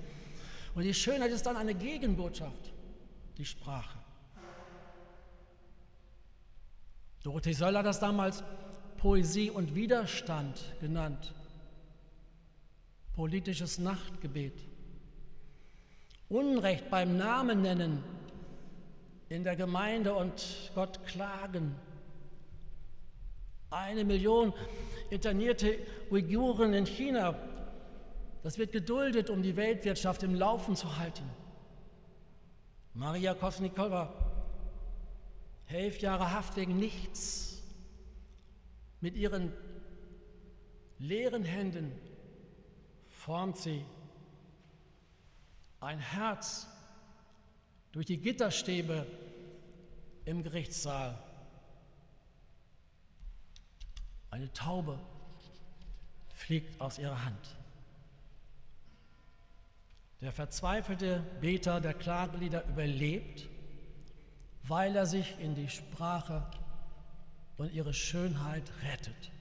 Und 0.73 0.83
die 0.83 0.93
Schönheit 0.93 1.31
ist 1.31 1.45
dann 1.45 1.57
eine 1.57 1.75
Gegenbotschaft, 1.75 2.71
die 3.37 3.43
Sprache. 3.43 3.97
Dorothee 7.23 7.51
Söll 7.51 7.77
hat 7.77 7.85
das 7.85 7.99
damals 7.99 8.41
Poesie 8.95 9.49
und 9.49 9.75
Widerstand 9.75 10.63
genannt. 10.79 11.33
Politisches 13.19 13.79
Nachtgebet, 13.79 14.53
Unrecht 16.29 16.89
beim 16.89 17.17
Namen 17.17 17.61
nennen 17.61 18.01
in 19.27 19.43
der 19.43 19.57
Gemeinde 19.57 20.13
und 20.13 20.71
Gott 20.73 21.05
klagen, 21.05 21.75
eine 23.71 24.05
Million 24.05 24.53
internierte 25.09 25.79
Uiguren 26.09 26.73
in 26.73 26.85
China, 26.85 27.35
das 28.41 28.57
wird 28.57 28.71
geduldet, 28.71 29.29
um 29.29 29.43
die 29.43 29.57
Weltwirtschaft 29.57 30.23
im 30.23 30.33
Laufen 30.33 30.77
zu 30.77 30.97
halten. 30.97 31.29
Maria 32.93 33.33
Kosnikova, 33.33 34.13
elf 35.67 35.99
Jahre 35.99 36.31
Haft 36.31 36.55
wegen 36.55 36.77
nichts, 36.77 37.61
mit 39.01 39.17
ihren 39.17 39.51
leeren 40.99 41.43
Händen 41.43 41.91
formt 43.19 43.57
sie 43.57 43.85
ein 45.81 45.99
Herz 45.99 46.67
durch 47.91 48.05
die 48.05 48.17
Gitterstäbe 48.17 49.05
im 50.23 50.41
Gerichtssaal. 50.41 51.17
Eine 54.31 54.51
Taube 54.53 54.99
fliegt 56.33 56.79
aus 56.79 56.97
ihrer 56.97 57.25
Hand. 57.25 57.57
Der 60.21 60.31
verzweifelte 60.31 61.19
Beter 61.41 61.81
der 61.81 61.95
Klagelieder 61.95 62.65
überlebt, 62.67 63.49
weil 64.63 64.95
er 64.95 65.05
sich 65.05 65.37
in 65.39 65.55
die 65.55 65.69
Sprache 65.69 66.49
und 67.57 67.73
ihre 67.73 67.93
Schönheit 67.93 68.71
rettet. 68.83 69.31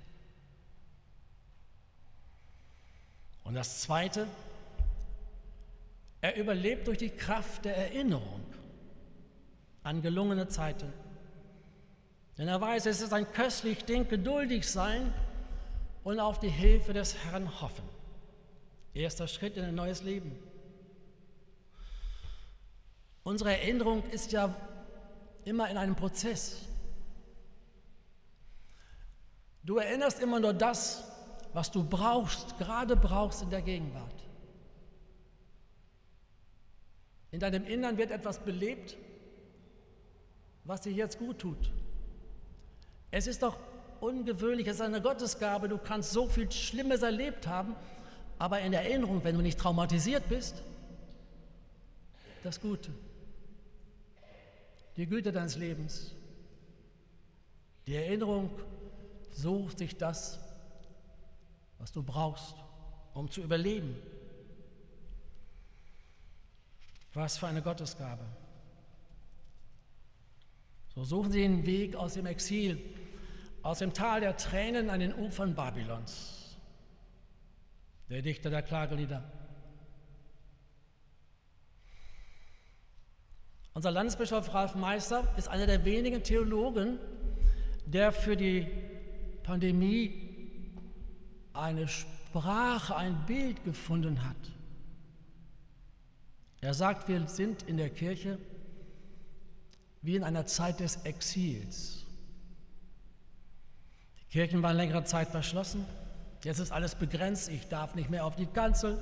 Und 3.48 3.54
das 3.54 3.80
Zweite, 3.80 4.26
er 6.20 6.36
überlebt 6.36 6.86
durch 6.86 6.98
die 6.98 7.08
Kraft 7.08 7.64
der 7.64 7.78
Erinnerung 7.78 8.44
an 9.82 10.02
gelungene 10.02 10.48
Zeiten. 10.48 10.92
Denn 12.36 12.46
er 12.46 12.60
weiß, 12.60 12.84
es 12.84 13.00
ist 13.00 13.14
ein 13.14 13.32
köstlich 13.32 13.86
Ding, 13.86 14.06
geduldig 14.06 14.68
sein 14.68 15.14
und 16.04 16.20
auf 16.20 16.38
die 16.40 16.50
Hilfe 16.50 16.92
des 16.92 17.16
Herrn 17.24 17.62
hoffen. 17.62 17.88
Erster 18.92 19.26
Schritt 19.26 19.56
in 19.56 19.64
ein 19.64 19.74
neues 19.74 20.02
Leben. 20.02 20.38
Unsere 23.22 23.52
Erinnerung 23.52 24.04
ist 24.10 24.30
ja 24.30 24.54
immer 25.46 25.70
in 25.70 25.78
einem 25.78 25.96
Prozess. 25.96 26.66
Du 29.62 29.78
erinnerst 29.78 30.20
immer 30.20 30.38
nur 30.38 30.52
das, 30.52 31.02
was 31.52 31.70
du 31.70 31.84
brauchst, 31.84 32.58
gerade 32.58 32.96
brauchst 32.96 33.42
in 33.42 33.50
der 33.50 33.62
Gegenwart. 33.62 34.14
In 37.30 37.40
deinem 37.40 37.66
Innern 37.66 37.98
wird 37.98 38.10
etwas 38.10 38.38
belebt, 38.38 38.96
was 40.64 40.82
dir 40.82 40.92
jetzt 40.92 41.18
gut 41.18 41.38
tut. 41.38 41.70
Es 43.10 43.26
ist 43.26 43.42
doch 43.42 43.58
ungewöhnlich, 44.00 44.66
es 44.66 44.76
ist 44.76 44.82
eine 44.82 45.00
Gottesgabe, 45.00 45.68
du 45.68 45.78
kannst 45.78 46.12
so 46.12 46.26
viel 46.26 46.50
Schlimmes 46.50 47.02
erlebt 47.02 47.46
haben, 47.46 47.74
aber 48.38 48.60
in 48.60 48.72
Erinnerung, 48.72 49.24
wenn 49.24 49.34
du 49.34 49.42
nicht 49.42 49.58
traumatisiert 49.58 50.28
bist, 50.28 50.62
das 52.42 52.60
Gute, 52.60 52.90
die 54.96 55.06
Güte 55.06 55.32
deines 55.32 55.56
Lebens, 55.56 56.14
die 57.86 57.96
Erinnerung 57.96 58.50
sucht 59.32 59.78
sich 59.78 59.96
das, 59.96 60.38
was 61.78 61.92
du 61.92 62.02
brauchst, 62.02 62.54
um 63.14 63.30
zu 63.30 63.42
überleben. 63.42 63.96
Was 67.14 67.38
für 67.38 67.46
eine 67.46 67.62
Gottesgabe. 67.62 68.24
So 70.94 71.04
suchen 71.04 71.32
sie 71.32 71.40
den 71.40 71.64
Weg 71.64 71.96
aus 71.96 72.14
dem 72.14 72.26
Exil, 72.26 72.78
aus 73.62 73.78
dem 73.78 73.92
Tal 73.92 74.20
der 74.20 74.36
Tränen 74.36 74.90
an 74.90 75.00
den 75.00 75.14
Ufern 75.14 75.54
Babylons. 75.54 76.56
Der 78.08 78.22
Dichter 78.22 78.50
der 78.50 78.62
Klagelieder. 78.62 79.22
Unser 83.74 83.92
Landesbischof 83.92 84.52
Ralf 84.52 84.74
Meister 84.74 85.32
ist 85.36 85.46
einer 85.46 85.66
der 85.66 85.84
wenigen 85.84 86.24
Theologen, 86.24 86.98
der 87.86 88.10
für 88.10 88.36
die 88.36 88.66
Pandemie 89.44 90.27
eine 91.58 91.88
Sprache, 91.88 92.96
ein 92.96 93.26
Bild 93.26 93.64
gefunden 93.64 94.24
hat. 94.24 94.36
Er 96.60 96.74
sagt, 96.74 97.08
wir 97.08 97.26
sind 97.28 97.62
in 97.64 97.76
der 97.76 97.90
Kirche 97.90 98.38
wie 100.02 100.16
in 100.16 100.24
einer 100.24 100.46
Zeit 100.46 100.80
des 100.80 100.96
Exils. 101.04 102.04
Die 104.20 104.24
Kirchen 104.30 104.62
waren 104.62 104.76
längere 104.76 105.04
Zeit 105.04 105.28
verschlossen, 105.28 105.84
jetzt 106.44 106.58
ist 106.58 106.70
alles 106.70 106.94
begrenzt, 106.94 107.48
ich 107.48 107.66
darf 107.68 107.94
nicht 107.94 108.10
mehr 108.10 108.24
auf 108.24 108.36
die 108.36 108.46
Kanzel, 108.46 108.98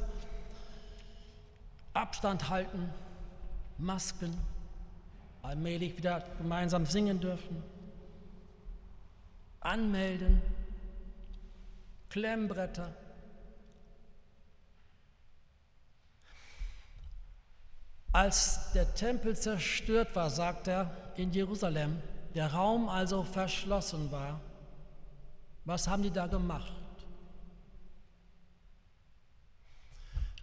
Abstand 1.93 2.49
halten, 2.49 2.91
Masken, 3.79 4.37
allmählich 5.43 5.97
wieder 5.97 6.25
gemeinsam 6.39 6.87
singen 6.87 7.21
dürfen, 7.21 7.63
anmelden, 9.61 10.41
Klemmbretter. 12.17 12.95
Als 18.11 18.73
der 18.73 18.95
Tempel 18.95 19.37
zerstört 19.37 20.17
war, 20.17 20.31
sagt 20.31 20.67
er 20.67 20.91
in 21.17 21.31
Jerusalem, 21.33 22.01
der 22.35 22.55
Raum 22.55 22.89
also 22.89 23.23
verschlossen 23.23 24.11
war, 24.11 24.41
was 25.67 25.89
haben 25.89 26.03
die 26.03 26.11
da 26.11 26.27
gemacht? 26.27 26.73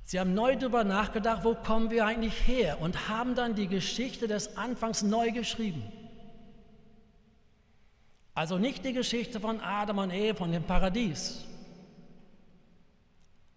Sie 0.04 0.20
haben 0.20 0.36
neu 0.36 0.56
darüber 0.56 0.84
nachgedacht, 0.84 1.44
wo 1.44 1.56
kommen 1.56 1.90
wir 1.90 2.06
eigentlich 2.06 2.48
her 2.48 2.82
und 2.82 3.10
haben 3.10 3.34
dann 3.34 3.56
die 3.56 3.68
Geschichte 3.68 4.28
des 4.28 4.58
Anfangs 4.58 5.02
neu 5.02 5.32
geschrieben. 5.32 5.92
Also 8.36 8.60
nicht 8.60 8.86
die 8.86 8.94
Geschichte 8.94 9.40
von 9.40 9.60
Adam 9.60 9.98
und 9.98 10.12
Eve 10.12 10.38
von 10.38 10.52
dem 10.52 10.62
Paradies, 10.62 11.48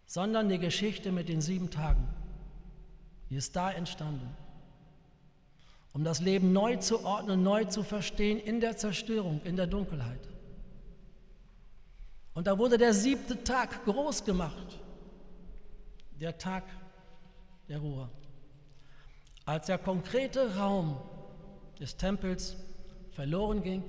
sondern 0.06 0.48
die 0.48 0.58
Geschichte 0.58 1.12
mit 1.12 1.28
den 1.28 1.40
sieben 1.40 1.70
Tagen. 1.70 2.08
Die 3.28 3.36
ist 3.36 3.56
da 3.56 3.70
entstanden. 3.70 4.34
Um 5.92 6.04
das 6.04 6.20
Leben 6.20 6.52
neu 6.52 6.76
zu 6.76 7.04
ordnen, 7.04 7.42
neu 7.42 7.64
zu 7.64 7.82
verstehen 7.82 8.38
in 8.38 8.60
der 8.60 8.76
Zerstörung, 8.76 9.40
in 9.44 9.56
der 9.56 9.66
Dunkelheit. 9.66 10.28
Und 12.34 12.46
da 12.46 12.58
wurde 12.58 12.78
der 12.78 12.94
siebte 12.94 13.42
Tag 13.42 13.84
groß 13.84 14.24
gemacht. 14.24 14.78
Der 16.20 16.38
Tag 16.38 16.64
der 17.68 17.78
Ruhe. 17.78 18.08
Als 19.44 19.66
der 19.66 19.78
konkrete 19.78 20.56
Raum 20.56 21.00
des 21.80 21.96
Tempels 21.96 22.56
verloren 23.10 23.62
ging, 23.62 23.82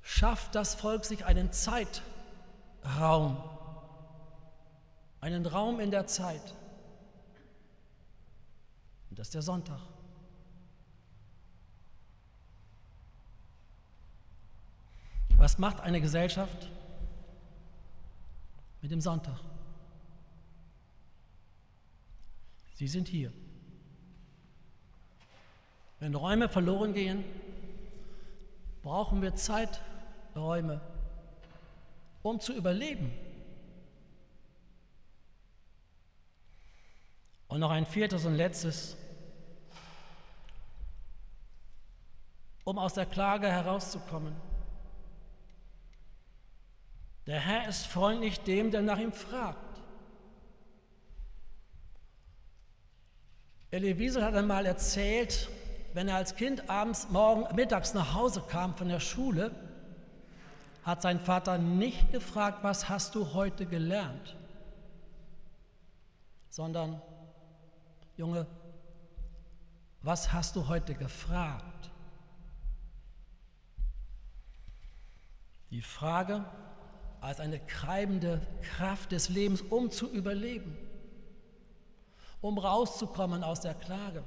schafft 0.00 0.54
das 0.54 0.74
Volk 0.74 1.04
sich 1.04 1.24
einen 1.24 1.52
Zeitraum 1.52 3.36
einen 5.22 5.46
Raum 5.46 5.80
in 5.80 5.90
der 5.90 6.06
Zeit. 6.06 6.54
Und 9.08 9.18
das 9.18 9.28
ist 9.28 9.34
der 9.34 9.42
Sonntag. 9.42 9.80
Was 15.38 15.58
macht 15.58 15.80
eine 15.80 16.00
Gesellschaft 16.00 16.68
mit 18.80 18.90
dem 18.90 19.00
Sonntag? 19.00 19.38
Sie 22.74 22.88
sind 22.88 23.06
hier. 23.06 23.32
Wenn 26.00 26.16
Räume 26.16 26.48
verloren 26.48 26.94
gehen, 26.94 27.24
brauchen 28.82 29.22
wir 29.22 29.36
Zeiträume, 29.36 30.80
um 32.24 32.40
zu 32.40 32.52
überleben. 32.54 33.12
Und 37.52 37.60
noch 37.60 37.70
ein 37.70 37.84
viertes 37.84 38.24
und 38.24 38.34
letztes, 38.34 38.96
um 42.64 42.78
aus 42.78 42.94
der 42.94 43.04
Klage 43.04 43.46
herauszukommen. 43.46 44.34
Der 47.26 47.38
Herr 47.38 47.68
ist 47.68 47.84
freundlich 47.84 48.40
dem, 48.40 48.70
der 48.70 48.80
nach 48.80 48.96
ihm 48.96 49.12
fragt. 49.12 49.82
Elie 53.70 53.98
Wiesel 53.98 54.24
hat 54.24 54.34
einmal 54.34 54.64
erzählt, 54.64 55.50
wenn 55.92 56.08
er 56.08 56.16
als 56.16 56.34
Kind 56.34 56.70
abends, 56.70 57.10
morgen, 57.10 57.54
mittags 57.54 57.92
nach 57.92 58.14
Hause 58.14 58.42
kam 58.48 58.74
von 58.78 58.88
der 58.88 59.00
Schule, 59.00 59.54
hat 60.84 61.02
sein 61.02 61.20
Vater 61.20 61.58
nicht 61.58 62.12
gefragt, 62.12 62.60
was 62.62 62.88
hast 62.88 63.14
du 63.14 63.34
heute 63.34 63.66
gelernt, 63.66 64.38
sondern, 66.48 67.02
Junge, 68.22 68.46
was 70.00 70.32
hast 70.32 70.54
du 70.54 70.68
heute 70.68 70.94
gefragt? 70.94 71.90
Die 75.72 75.80
Frage 75.80 76.44
als 77.20 77.40
eine 77.40 77.66
treibende 77.66 78.40
Kraft 78.62 79.10
des 79.10 79.28
Lebens, 79.28 79.60
um 79.60 79.90
zu 79.90 80.08
überleben, 80.08 80.76
um 82.40 82.58
rauszukommen 82.58 83.42
aus 83.42 83.60
der 83.60 83.74
Klage. 83.74 84.22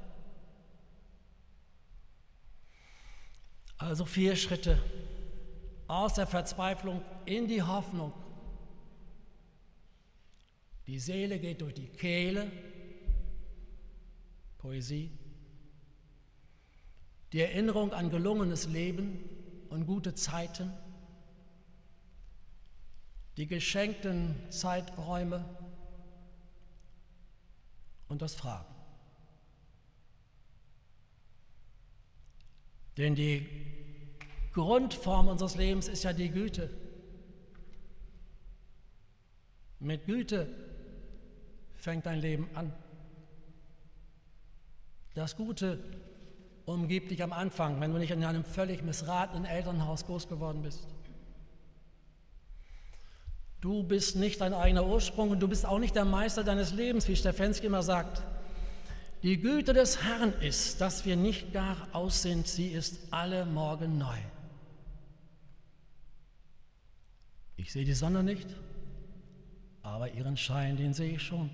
Also 3.78 4.04
vier 4.04 4.36
Schritte 4.36 4.78
aus 5.88 6.16
der 6.16 6.28
Verzweiflung 6.28 7.02
in 7.24 7.48
die 7.48 7.64
Hoffnung. 7.64 8.12
Die 10.86 11.00
Seele 11.00 11.40
geht 11.40 11.62
durch 11.62 11.76
die 11.76 11.88
Kehle, 11.88 12.52
Poesie, 14.66 15.12
die 17.34 17.40
Erinnerung 17.40 17.94
an 17.94 18.10
gelungenes 18.10 18.68
Leben 18.68 19.24
und 19.70 19.86
gute 19.86 20.16
Zeiten, 20.16 20.74
die 23.38 23.46
geschenkten 23.46 24.34
Zeiträume 24.50 25.46
und 28.08 28.24
das 28.24 28.34
Fragen. 28.34 28.74
Denn 32.98 33.14
die 33.14 33.48
Grundform 34.52 35.28
unseres 35.28 35.58
Lebens 35.58 35.88
ist 35.88 36.04
ja 36.06 36.12
die 36.12 36.32
Güte. 36.32 36.72
Mit 39.80 40.08
Güte 40.08 40.48
fängt 41.76 42.08
dein 42.08 42.20
Leben 42.20 42.50
an. 42.56 42.74
Das 45.16 45.38
Gute 45.38 45.80
umgibt 46.66 47.10
dich 47.10 47.24
am 47.24 47.32
Anfang, 47.32 47.80
wenn 47.80 47.94
du 47.94 47.98
nicht 48.00 48.12
in 48.12 48.24
einem 48.24 48.44
völlig 48.44 48.84
missratenen 48.84 49.46
Elternhaus 49.46 50.06
groß 50.06 50.28
geworden 50.28 50.62
bist. 50.62 50.88
Du 53.62 53.82
bist 53.84 54.18
nicht 54.18 54.42
dein 54.42 54.54
eigener 54.54 54.86
Ursprung 54.86 55.32
und 55.32 55.40
du 55.40 55.48
bist 55.48 55.66
auch 55.66 55.80
nicht 55.80 55.96
der 55.96 56.06
Meister 56.06 56.44
deines 56.44 56.74
Lebens, 56.74 57.08
wie 57.08 57.16
Stefensky 57.16 57.66
immer 57.66 57.82
sagt. 57.82 58.22
Die 59.24 59.40
Güte 59.40 59.74
des 59.74 60.04
Herrn 60.04 60.34
ist, 60.42 60.82
dass 60.82 61.06
wir 61.06 61.16
nicht 61.16 61.54
gar 61.54 61.88
aus 61.94 62.22
sind, 62.22 62.48
sie 62.48 62.68
ist 62.68 63.00
alle 63.12 63.46
Morgen 63.46 63.98
neu. 63.98 64.18
Ich 67.56 67.72
sehe 67.72 67.86
die 67.86 67.94
Sonne 67.94 68.22
nicht, 68.22 68.48
aber 69.82 70.12
ihren 70.12 70.36
Schein, 70.36 70.78
den 70.78 70.94
sehe 70.94 71.14
ich 71.14 71.24
schon. 71.24 71.50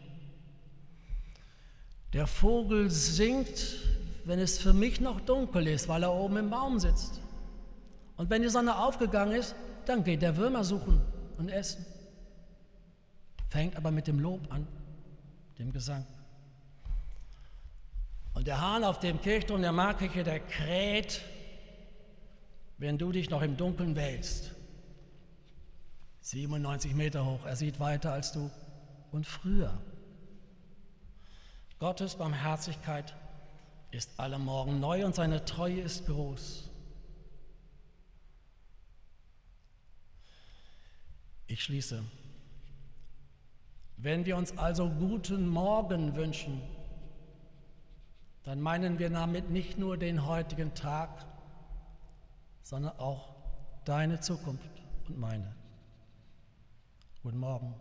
Der 2.14 2.28
Vogel 2.28 2.90
singt, 2.90 3.78
wenn 4.26 4.40
es 4.40 4.60
für 4.60 4.74
mich 4.74 5.00
noch 5.00 5.22
dunkel 5.22 5.68
ist, 5.68 5.88
weil 5.88 6.04
er 6.04 6.14
oben 6.14 6.38
im 6.38 6.50
Baum 6.50 6.80
sitzt. 6.80 7.22
Und 8.18 8.30
wenn 8.30 8.42
die 8.42 8.50
Sonne 8.50 8.78
aufgegangen 8.78 9.34
ist, 9.34 9.56
dann 9.86 10.04
geht 10.04 10.22
der 10.22 10.38
Würmer 10.38 10.64
suchen 10.64 11.02
und 11.38 11.50
essen. 11.50 11.86
Fängt 13.50 13.76
aber 13.76 13.92
mit 13.92 14.08
dem 14.08 14.20
Lob 14.20 14.42
an, 14.52 14.68
dem 15.58 15.72
Gesang. 15.72 16.06
Und 18.34 18.48
der 18.48 18.62
Hahn 18.62 18.84
auf 18.84 19.00
dem 19.00 19.20
Kirchturm 19.22 19.62
der 19.62 19.72
Markkirche, 19.72 20.24
der 20.24 20.40
kräht, 20.40 21.22
wenn 22.78 22.98
du 22.98 23.12
dich 23.12 23.30
noch 23.30 23.42
im 23.42 23.58
Dunkeln 23.58 23.96
wälzt. 23.96 24.52
97 26.22 26.94
Meter 26.94 27.26
hoch, 27.26 27.46
er 27.46 27.56
sieht 27.56 27.80
weiter 27.80 28.14
als 28.14 28.32
du 28.32 28.50
und 29.12 29.26
früher. 29.26 29.82
Gottes 31.82 32.14
Barmherzigkeit 32.14 33.16
ist 33.90 34.12
alle 34.20 34.38
Morgen 34.38 34.80
neu 34.80 35.04
und 35.04 35.16
seine 35.16 35.46
Treue 35.46 35.82
ist 35.82 36.06
groß. 36.06 36.70
Ich 41.48 41.64
schließe. 41.64 42.04
Wenn 43.98 44.28
wir 44.28 44.38
uns 44.38 44.56
also 44.60 44.92
guten 44.92 45.48
Morgen 45.48 46.16
wünschen, 46.16 46.62
dann 48.44 48.62
meinen 48.62 49.00
wir 49.00 49.10
damit 49.10 49.50
nicht 49.50 49.80
nur 49.80 49.98
den 49.98 50.28
heutigen 50.28 50.76
Tag, 50.76 51.26
sondern 52.62 52.96
auch 53.00 53.34
deine 53.86 54.20
Zukunft 54.20 54.70
und 55.08 55.18
meine. 55.18 55.56
Guten 57.24 57.40
Morgen. 57.40 57.74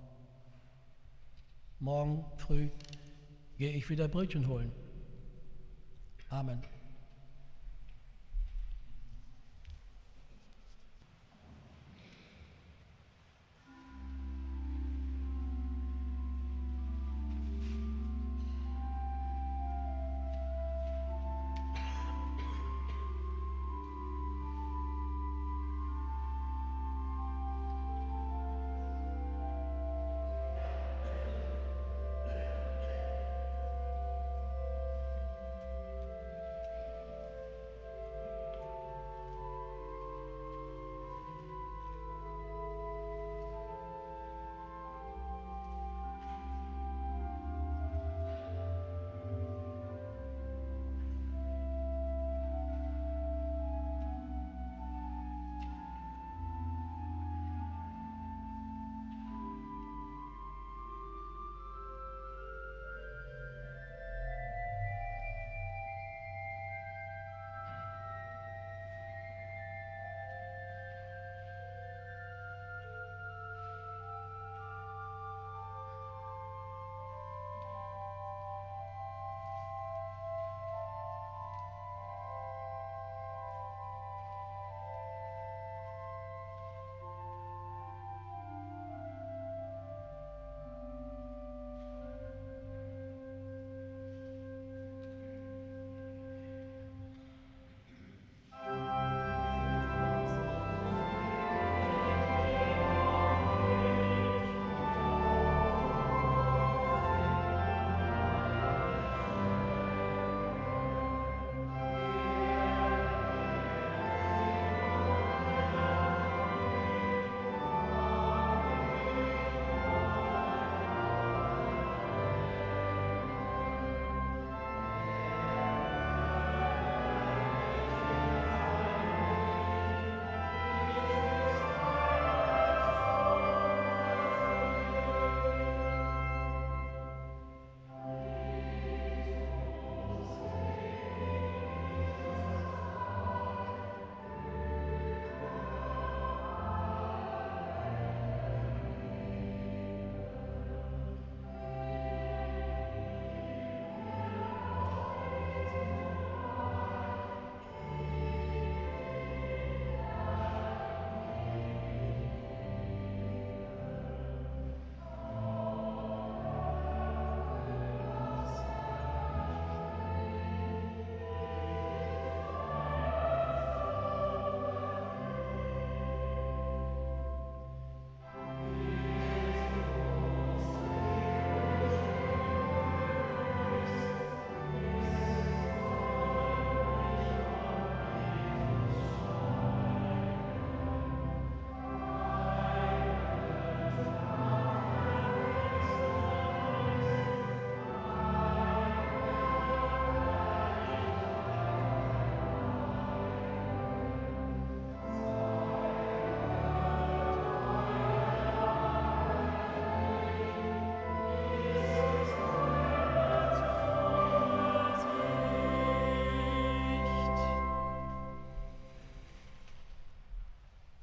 Morgen 1.80 2.24
früh 2.38 2.70
gehe 3.61 3.77
ich 3.77 3.91
wieder 3.91 4.09
Brötchen 4.09 4.49
holen. 4.49 4.73
Amen. 6.31 6.63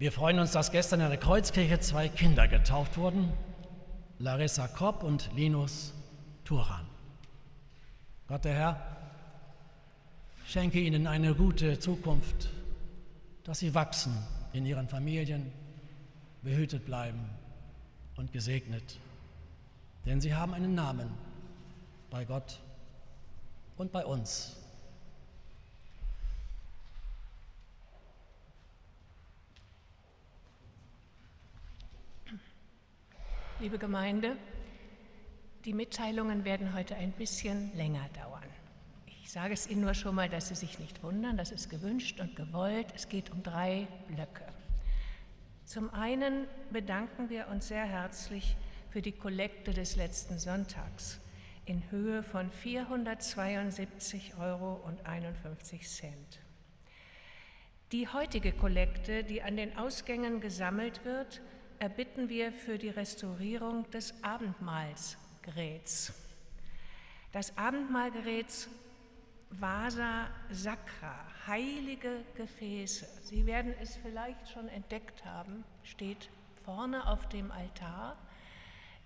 Wir 0.08 0.14
freuen 0.14 0.40
uns, 0.40 0.54
dass 0.54 0.72
gestern 0.72 1.02
in 1.02 1.10
der 1.10 1.18
Kreuzkirche 1.18 1.82
zwei 1.82 2.08
Kinder 2.08 2.48
getauft 2.48 2.98
wurden, 2.98 3.34
Larissa 4.20 4.70
Kopp 4.70 5.04
und 5.04 5.30
Linus 5.36 5.94
Turan. 6.46 6.86
Gott 8.30 8.46
der 8.46 8.54
Herr, 8.54 8.98
schenke 10.46 10.80
ihnen 10.80 11.08
eine 11.08 11.36
gute 11.36 11.78
Zukunft, 11.80 12.48
dass 13.44 13.60
sie 13.60 13.76
wachsen 13.76 14.16
in 14.54 14.66
ihren 14.66 14.88
Familien, 14.88 15.52
behütet 16.42 16.86
bleiben 16.86 17.30
und 18.16 18.32
gesegnet. 18.32 19.00
Denn 20.06 20.22
sie 20.22 20.34
haben 20.34 20.54
einen 20.54 20.74
Namen 20.74 21.10
bei 22.10 22.24
Gott 22.24 22.62
und 23.76 23.92
bei 23.92 24.06
uns. 24.06 24.56
Liebe 33.60 33.80
Gemeinde, 33.80 34.38
die 35.66 35.74
Mitteilungen 35.74 36.46
werden 36.46 36.76
heute 36.76 36.96
ein 36.96 37.12
bisschen 37.12 37.76
länger 37.76 38.08
dauern. 38.14 38.44
Ich 39.08 39.32
sage 39.32 39.56
es 39.56 39.68
Ihnen 39.68 39.82
nur 39.82 39.96
schon 39.96 40.14
mal, 40.14 40.30
dass 40.30 40.50
Sie 40.50 40.56
sich 40.56 40.78
nicht 40.78 41.02
wundern, 41.02 41.38
das 41.38 41.52
ist 41.52 41.68
gewünscht 41.68 42.20
und 42.20 42.36
gewollt. 42.36 42.86
Es 42.96 43.10
geht 43.10 43.32
um 43.32 43.42
drei 43.42 43.88
Blöcke. 44.10 44.46
Zum 45.66 45.92
einen 45.92 46.46
bedanken 46.72 47.32
wir 47.32 47.48
uns 47.48 47.70
sehr 47.70 47.86
herzlich 47.86 48.56
für 48.92 49.02
die 49.02 49.14
Kollekte 49.14 49.74
des 49.74 49.96
letzten 49.96 50.38
Sonntags 50.38 51.20
in 51.66 51.82
Höhe 51.90 52.22
von 52.22 52.52
472,51 52.52 54.40
Euro. 54.40 54.88
Die 57.92 58.08
heutige 58.08 58.52
Kollekte, 58.52 59.24
die 59.24 59.42
an 59.42 59.58
den 59.58 59.76
Ausgängen 59.78 60.42
gesammelt 60.42 61.04
wird, 61.06 61.42
erbitten 61.80 62.30
wir 62.30 62.52
für 62.52 62.78
die 62.78 62.90
Restaurierung 62.90 63.90
des 63.92 64.14
Abendmahlsgeräts. 64.24 66.14
Das 67.32 67.58
Abendmahlgerät 67.58 68.68
Vasa 69.50 70.28
Sacra, 70.52 71.26
heilige 71.48 72.24
Gefäße. 72.36 73.08
Sie 73.24 73.46
werden 73.46 73.74
es 73.82 73.96
vielleicht 73.96 74.50
schon 74.50 74.68
entdeckt 74.68 75.24
haben, 75.24 75.64
steht 75.84 76.30
vorne 76.66 77.08
auf 77.08 77.30
dem 77.30 77.52
Altar, 77.52 78.18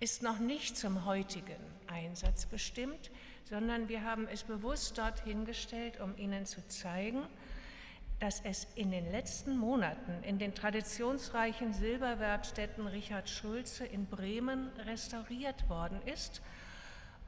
ist 0.00 0.22
noch 0.22 0.40
nicht 0.40 0.76
zum 0.76 1.04
heutigen 1.04 1.60
Einsatz 1.86 2.46
bestimmt, 2.46 3.10
sondern 3.44 3.88
wir 3.88 4.02
haben 4.02 4.26
es 4.26 4.42
bewusst 4.42 4.98
dorthin 4.98 5.44
gestellt, 5.44 6.00
um 6.00 6.16
Ihnen 6.16 6.44
zu 6.44 6.66
zeigen, 6.66 7.22
dass 8.22 8.40
es 8.44 8.68
in 8.76 8.92
den 8.92 9.10
letzten 9.10 9.56
Monaten 9.56 10.22
in 10.22 10.38
den 10.38 10.54
traditionsreichen 10.54 11.72
Silberwerkstätten 11.72 12.86
Richard 12.86 13.28
Schulze 13.28 13.84
in 13.84 14.06
Bremen 14.06 14.68
restauriert 14.86 15.68
worden 15.68 16.00
ist. 16.06 16.40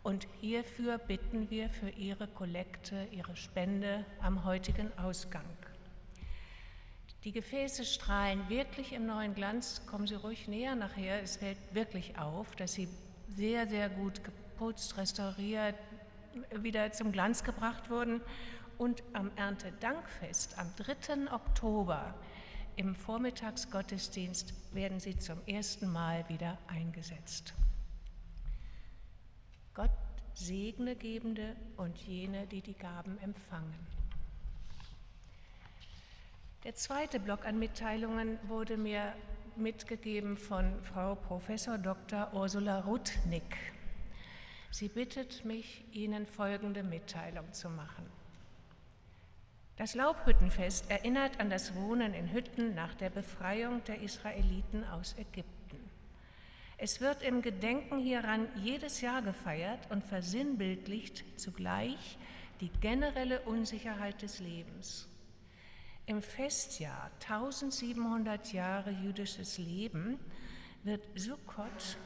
Und 0.04 0.28
hierfür 0.40 0.98
bitten 0.98 1.50
wir 1.50 1.68
für 1.68 1.88
Ihre 1.88 2.28
Kollekte, 2.28 3.08
Ihre 3.10 3.34
Spende 3.34 4.04
am 4.20 4.44
heutigen 4.44 4.96
Ausgang. 4.96 5.42
Die 7.24 7.32
Gefäße 7.32 7.84
strahlen 7.84 8.48
wirklich 8.48 8.92
im 8.92 9.04
neuen 9.04 9.34
Glanz. 9.34 9.82
Kommen 9.86 10.06
Sie 10.06 10.14
ruhig 10.14 10.46
näher 10.46 10.76
nachher. 10.76 11.20
Es 11.20 11.38
fällt 11.38 11.58
wirklich 11.72 12.18
auf, 12.18 12.54
dass 12.54 12.74
sie 12.74 12.86
sehr, 13.34 13.66
sehr 13.66 13.88
gut 13.88 14.22
geputzt, 14.22 14.96
restauriert, 14.96 15.74
wieder 16.54 16.92
zum 16.92 17.10
Glanz 17.10 17.42
gebracht 17.42 17.90
wurden 17.90 18.20
und 18.78 19.02
am 19.12 19.30
Erntedankfest 19.36 20.58
am 20.58 20.70
3. 20.76 21.32
Oktober 21.32 22.14
im 22.76 22.94
Vormittagsgottesdienst 22.94 24.52
werden 24.74 24.98
sie 24.98 25.16
zum 25.18 25.38
ersten 25.46 25.92
Mal 25.92 26.28
wieder 26.28 26.58
eingesetzt. 26.66 27.54
Gott 29.74 29.90
segne 30.34 30.96
Gebende 30.96 31.54
und 31.76 31.96
jene, 31.98 32.46
die 32.46 32.62
die 32.62 32.74
Gaben 32.74 33.18
empfangen. 33.18 33.74
Der 36.64 36.74
zweite 36.74 37.20
Block 37.20 37.44
an 37.44 37.58
Mitteilungen 37.58 38.38
wurde 38.48 38.76
mir 38.76 39.14
mitgegeben 39.56 40.36
von 40.36 40.82
Frau 40.82 41.14
Professor 41.14 41.78
Dr. 41.78 42.32
Ursula 42.32 42.80
Rudnick. 42.80 43.56
Sie 44.70 44.88
bittet 44.88 45.44
mich, 45.44 45.84
Ihnen 45.92 46.26
folgende 46.26 46.82
Mitteilung 46.82 47.52
zu 47.52 47.70
machen. 47.70 48.23
Das 49.76 49.96
Laubhüttenfest 49.96 50.88
erinnert 50.88 51.40
an 51.40 51.50
das 51.50 51.74
Wohnen 51.74 52.14
in 52.14 52.32
Hütten 52.32 52.76
nach 52.76 52.94
der 52.94 53.10
Befreiung 53.10 53.82
der 53.84 54.00
Israeliten 54.02 54.84
aus 54.84 55.16
Ägypten. 55.18 55.90
Es 56.78 57.00
wird 57.00 57.22
im 57.22 57.42
Gedenken 57.42 57.98
hieran 57.98 58.46
jedes 58.54 59.00
Jahr 59.00 59.20
gefeiert 59.20 59.90
und 59.90 60.04
versinnbildlicht 60.04 61.24
zugleich 61.40 62.18
die 62.60 62.68
generelle 62.80 63.40
Unsicherheit 63.40 64.22
des 64.22 64.38
Lebens. 64.38 65.08
Im 66.06 66.22
Festjahr 66.22 67.10
1700 67.28 68.52
Jahre 68.52 68.92
jüdisches 68.92 69.58
Leben 69.58 70.20
wird 70.84 71.02
Sukkot 71.16 71.96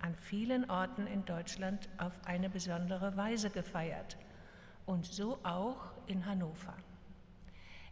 an 0.00 0.14
vielen 0.14 0.70
Orten 0.70 1.08
in 1.08 1.24
Deutschland 1.24 1.88
auf 1.98 2.12
eine 2.24 2.48
besondere 2.48 3.16
Weise 3.16 3.50
gefeiert 3.50 4.16
und 4.86 5.06
so 5.06 5.40
auch 5.42 5.90
in 6.06 6.24
Hannover. 6.24 6.76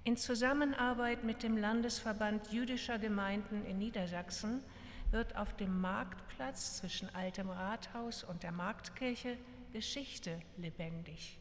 In 0.09 0.17
Zusammenarbeit 0.17 1.23
mit 1.23 1.43
dem 1.43 1.59
Landesverband 1.59 2.51
jüdischer 2.51 2.99
Gemeinden 2.99 3.67
in 3.67 3.77
Niedersachsen 3.77 4.65
wird 5.11 5.37
auf 5.37 5.55
dem 5.57 5.83
Marktplatz 5.83 6.79
zwischen 6.79 7.15
Altem 7.15 7.51
Rathaus 7.51 8.25
und 8.25 8.43
der 8.43 8.53
Marktkirche 8.53 9.37
Geschichte 9.71 10.41
lebendig. 10.57 11.39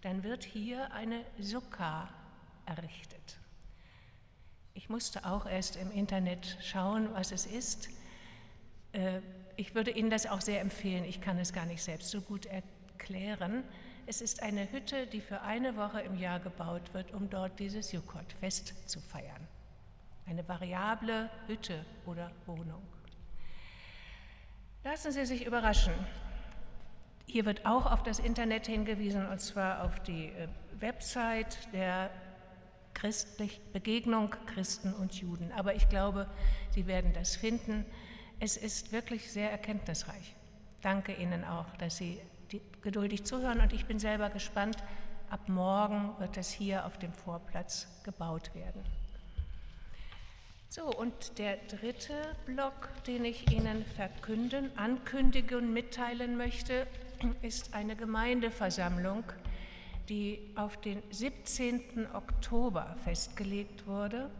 Dann 0.00 0.22
wird 0.22 0.42
hier 0.42 0.90
eine 0.94 1.22
Sukkah 1.38 2.08
errichtet. 2.64 3.40
Ich 4.72 4.88
musste 4.88 5.26
auch 5.26 5.44
erst 5.44 5.76
im 5.76 5.90
Internet 5.90 6.56
schauen, 6.62 7.12
was 7.12 7.30
es 7.30 7.44
ist. 7.44 7.90
Äh, 8.92 9.20
ich 9.56 9.74
würde 9.74 9.90
Ihnen 9.90 10.08
das 10.08 10.24
auch 10.24 10.40
sehr 10.40 10.62
empfehlen. 10.62 11.04
Ich 11.04 11.20
kann 11.20 11.36
es 11.38 11.52
gar 11.52 11.66
nicht 11.66 11.82
selbst 11.82 12.08
so 12.08 12.22
gut 12.22 12.46
erklären. 12.46 13.64
Es 14.10 14.22
ist 14.22 14.42
eine 14.42 14.72
Hütte, 14.72 15.06
die 15.06 15.20
für 15.20 15.42
eine 15.42 15.76
Woche 15.76 16.00
im 16.00 16.16
Jahr 16.16 16.40
gebaut 16.40 16.94
wird, 16.94 17.12
um 17.12 17.28
dort 17.28 17.58
dieses 17.58 17.92
Jukkot-Fest 17.92 18.72
zu 18.88 19.00
feiern. 19.02 19.46
Eine 20.26 20.48
variable 20.48 21.28
Hütte 21.46 21.84
oder 22.06 22.30
Wohnung. 22.46 22.80
Lassen 24.82 25.12
Sie 25.12 25.26
sich 25.26 25.44
überraschen. 25.44 25.92
Hier 27.26 27.44
wird 27.44 27.66
auch 27.66 27.84
auf 27.84 28.02
das 28.02 28.18
Internet 28.18 28.66
hingewiesen, 28.66 29.26
und 29.26 29.42
zwar 29.42 29.84
auf 29.84 30.00
die 30.00 30.28
äh, 30.28 30.48
Website 30.80 31.58
der 31.74 32.08
Christlich 32.94 33.60
Begegnung 33.74 34.34
Christen 34.46 34.94
und 34.94 35.16
Juden. 35.16 35.52
Aber 35.52 35.74
ich 35.74 35.86
glaube, 35.90 36.30
Sie 36.70 36.86
werden 36.86 37.12
das 37.12 37.36
finden. 37.36 37.84
Es 38.40 38.56
ist 38.56 38.90
wirklich 38.90 39.30
sehr 39.30 39.50
erkenntnisreich. 39.50 40.34
Danke 40.80 41.12
Ihnen 41.12 41.44
auch, 41.44 41.66
dass 41.76 41.98
Sie 41.98 42.18
geduldig 42.82 43.24
zuhören 43.24 43.60
und 43.60 43.72
ich 43.72 43.86
bin 43.86 43.98
selber 43.98 44.30
gespannt. 44.30 44.76
Ab 45.30 45.48
morgen 45.48 46.18
wird 46.18 46.36
es 46.36 46.50
hier 46.50 46.86
auf 46.86 46.98
dem 46.98 47.12
Vorplatz 47.12 47.86
gebaut 48.04 48.54
werden. 48.54 48.82
So, 50.70 50.84
und 50.84 51.38
der 51.38 51.56
dritte 51.56 52.14
Block, 52.44 52.90
den 53.06 53.24
ich 53.24 53.50
Ihnen 53.50 53.84
verkünden, 53.84 54.70
ankündigen, 54.76 55.72
mitteilen 55.72 56.36
möchte, 56.36 56.86
ist 57.42 57.74
eine 57.74 57.96
Gemeindeversammlung, 57.96 59.24
die 60.08 60.52
auf 60.56 60.78
den 60.80 61.02
17. 61.10 62.06
Oktober 62.14 62.96
festgelegt 63.04 63.86
wurde. 63.86 64.30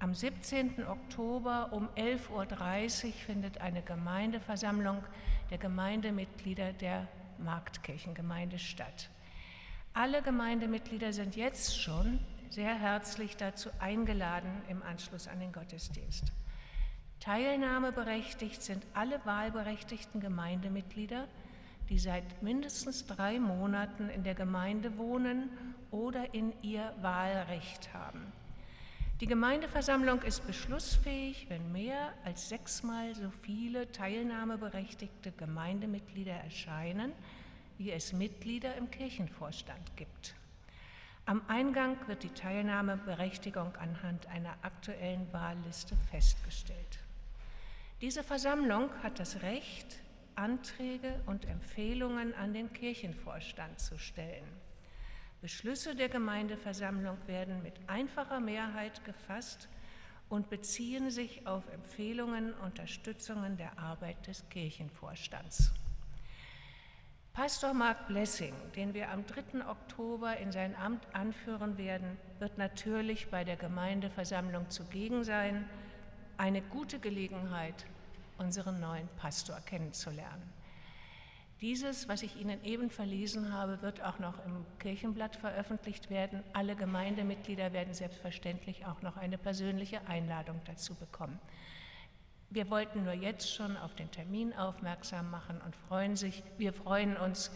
Am 0.00 0.14
17. 0.14 0.86
Oktober 0.86 1.68
um 1.72 1.88
11.30 1.96 3.06
Uhr 3.06 3.12
findet 3.12 3.60
eine 3.60 3.82
Gemeindeversammlung 3.82 5.02
der 5.50 5.58
Gemeindemitglieder 5.58 6.72
der 6.72 7.08
Marktkirchengemeinde 7.38 8.58
statt. 8.58 9.10
Alle 9.94 10.22
Gemeindemitglieder 10.22 11.12
sind 11.12 11.36
jetzt 11.36 11.80
schon 11.80 12.20
sehr 12.50 12.74
herzlich 12.74 13.36
dazu 13.36 13.70
eingeladen 13.78 14.62
im 14.68 14.82
Anschluss 14.82 15.28
an 15.28 15.40
den 15.40 15.52
Gottesdienst. 15.52 16.32
Teilnahmeberechtigt 17.20 18.62
sind 18.62 18.86
alle 18.94 19.20
wahlberechtigten 19.24 20.20
Gemeindemitglieder, 20.20 21.26
die 21.88 21.98
seit 21.98 22.42
mindestens 22.42 23.06
drei 23.06 23.38
Monaten 23.40 24.08
in 24.08 24.22
der 24.22 24.34
Gemeinde 24.34 24.98
wohnen 24.98 25.50
oder 25.90 26.34
in 26.34 26.52
ihr 26.62 26.94
Wahlrecht 27.00 27.92
haben. 27.92 28.32
Die 29.20 29.26
Gemeindeversammlung 29.26 30.22
ist 30.22 30.46
beschlussfähig, 30.46 31.46
wenn 31.48 31.72
mehr 31.72 32.14
als 32.24 32.48
sechsmal 32.48 33.16
so 33.16 33.30
viele 33.42 33.90
teilnahmeberechtigte 33.90 35.32
Gemeindemitglieder 35.32 36.34
erscheinen, 36.34 37.12
wie 37.78 37.90
es 37.90 38.12
Mitglieder 38.12 38.76
im 38.76 38.92
Kirchenvorstand 38.92 39.96
gibt. 39.96 40.36
Am 41.26 41.42
Eingang 41.48 41.96
wird 42.06 42.22
die 42.22 42.30
Teilnahmeberechtigung 42.30 43.74
anhand 43.74 44.28
einer 44.28 44.54
aktuellen 44.62 45.26
Wahlliste 45.32 45.96
festgestellt. 46.12 47.00
Diese 48.00 48.22
Versammlung 48.22 48.88
hat 49.02 49.18
das 49.18 49.42
Recht, 49.42 49.98
Anträge 50.36 51.20
und 51.26 51.44
Empfehlungen 51.44 52.34
an 52.34 52.54
den 52.54 52.72
Kirchenvorstand 52.72 53.80
zu 53.80 53.98
stellen. 53.98 54.46
Beschlüsse 55.40 55.94
der 55.94 56.08
Gemeindeversammlung 56.08 57.16
werden 57.26 57.62
mit 57.62 57.74
einfacher 57.86 58.40
Mehrheit 58.40 59.04
gefasst 59.04 59.68
und 60.28 60.50
beziehen 60.50 61.10
sich 61.10 61.46
auf 61.46 61.68
Empfehlungen, 61.72 62.54
Unterstützungen 62.54 63.56
der 63.56 63.78
Arbeit 63.78 64.26
des 64.26 64.48
Kirchenvorstands. 64.48 65.72
Pastor 67.32 67.72
Mark 67.72 68.08
Blessing, 68.08 68.52
den 68.74 68.94
wir 68.94 69.10
am 69.10 69.24
3. 69.24 69.64
Oktober 69.68 70.36
in 70.38 70.50
sein 70.50 70.74
Amt 70.74 71.06
anführen 71.14 71.78
werden, 71.78 72.18
wird 72.40 72.58
natürlich 72.58 73.30
bei 73.30 73.44
der 73.44 73.56
Gemeindeversammlung 73.56 74.68
zugegen 74.70 75.22
sein. 75.22 75.70
Eine 76.36 76.62
gute 76.62 76.98
Gelegenheit, 76.98 77.86
unseren 78.38 78.80
neuen 78.80 79.08
Pastor 79.16 79.60
kennenzulernen. 79.60 80.57
Dieses, 81.60 82.08
was 82.08 82.22
ich 82.22 82.36
Ihnen 82.36 82.62
eben 82.62 82.88
verlesen 82.88 83.52
habe, 83.52 83.82
wird 83.82 84.00
auch 84.00 84.20
noch 84.20 84.44
im 84.44 84.64
Kirchenblatt 84.78 85.34
veröffentlicht 85.34 86.08
werden. 86.08 86.44
Alle 86.52 86.76
Gemeindemitglieder 86.76 87.72
werden 87.72 87.94
selbstverständlich 87.94 88.86
auch 88.86 89.02
noch 89.02 89.16
eine 89.16 89.38
persönliche 89.38 90.06
Einladung 90.06 90.60
dazu 90.66 90.94
bekommen. 90.94 91.40
Wir 92.50 92.70
wollten 92.70 93.02
nur 93.02 93.12
jetzt 93.12 93.52
schon 93.52 93.76
auf 93.76 93.94
den 93.96 94.10
Termin 94.12 94.52
aufmerksam 94.54 95.30
machen 95.30 95.60
und 95.60 95.74
freuen 95.88 96.14
sich, 96.14 96.44
wir 96.58 96.72
freuen 96.72 97.16
uns, 97.16 97.50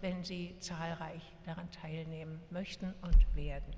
wenn 0.00 0.22
Sie 0.22 0.54
zahlreich 0.60 1.22
daran 1.44 1.68
teilnehmen 1.72 2.40
möchten 2.50 2.94
und 3.02 3.36
werden. 3.36 3.74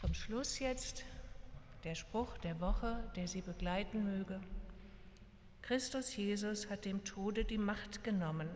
Zum 0.00 0.14
Schluss 0.14 0.58
jetzt 0.58 1.04
der 1.84 1.94
Spruch 1.94 2.38
der 2.38 2.58
Woche, 2.60 2.98
der 3.14 3.28
Sie 3.28 3.42
begleiten 3.42 4.04
möge. 4.04 4.40
Christus 5.66 6.14
Jesus 6.14 6.68
hat 6.68 6.84
dem 6.84 7.04
Tode 7.04 7.46
die 7.46 7.56
Macht 7.56 8.04
genommen 8.04 8.50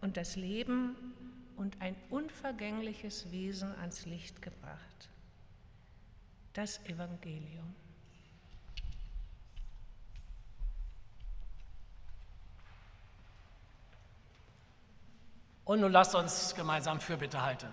und 0.00 0.16
das 0.16 0.34
Leben 0.34 0.96
und 1.56 1.80
ein 1.80 1.94
unvergängliches 2.10 3.30
Wesen 3.30 3.72
ans 3.76 4.04
Licht 4.04 4.42
gebracht. 4.42 5.08
Das 6.52 6.84
Evangelium. 6.86 7.72
Und 15.64 15.82
nun 15.82 15.92
lasst 15.92 16.16
uns 16.16 16.52
gemeinsam 16.56 17.00
Fürbitte 17.00 17.40
halten. 17.40 17.68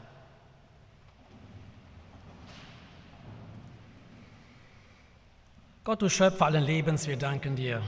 Gott, 5.84 5.99
du 5.99 6.09
Schöpfer 6.09 6.45
allen 6.45 6.63
Lebens, 6.63 7.07
wir 7.07 7.17
danken 7.17 7.55
dir 7.55 7.82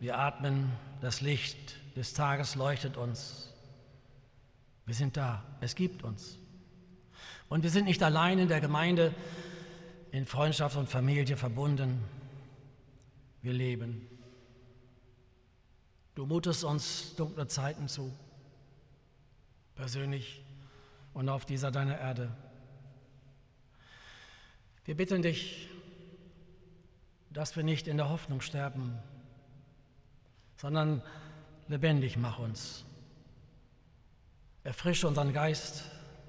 wir 0.00 0.18
atmen, 0.18 0.72
das 1.00 1.20
Licht 1.20 1.76
des 1.96 2.12
Tages 2.12 2.54
leuchtet 2.54 2.96
uns. 2.96 3.52
Wir 4.84 4.94
sind 4.94 5.16
da, 5.16 5.42
es 5.60 5.74
gibt 5.74 6.02
uns. 6.04 6.38
Und 7.48 7.62
wir 7.62 7.70
sind 7.70 7.84
nicht 7.84 8.02
allein 8.02 8.38
in 8.38 8.48
der 8.48 8.60
Gemeinde, 8.60 9.14
in 10.10 10.26
Freundschaft 10.26 10.76
und 10.76 10.88
Familie 10.88 11.36
verbunden. 11.36 12.02
Wir 13.42 13.52
leben. 13.52 14.08
Du 16.14 16.26
mutest 16.26 16.64
uns 16.64 17.14
dunkle 17.16 17.46
Zeiten 17.46 17.88
zu, 17.88 18.12
persönlich 19.74 20.42
und 21.12 21.28
auf 21.28 21.44
dieser 21.44 21.70
deiner 21.70 21.98
Erde. 21.98 22.34
Wir 24.84 24.96
bitten 24.96 25.20
dich, 25.20 25.68
dass 27.30 27.56
wir 27.56 27.64
nicht 27.64 27.86
in 27.86 27.96
der 27.96 28.08
Hoffnung 28.08 28.40
sterben, 28.40 28.98
sondern 30.56 31.02
lebendig 31.68 32.16
mach 32.16 32.38
uns. 32.38 32.84
Erfrische 34.64 35.06
unseren 35.06 35.32
Geist 35.32 35.84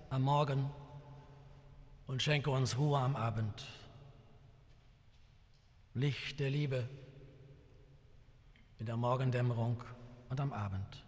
am 0.09 0.23
Morgen 0.23 0.69
und 2.05 2.21
schenke 2.21 2.49
uns 2.49 2.77
Ruhe 2.77 2.99
am 2.99 3.15
Abend. 3.15 3.65
Licht 5.93 6.39
der 6.39 6.49
Liebe 6.49 6.87
in 8.79 8.85
der 8.85 8.97
Morgendämmerung 8.97 9.83
und 10.29 10.39
am 10.39 10.53
Abend. 10.53 11.03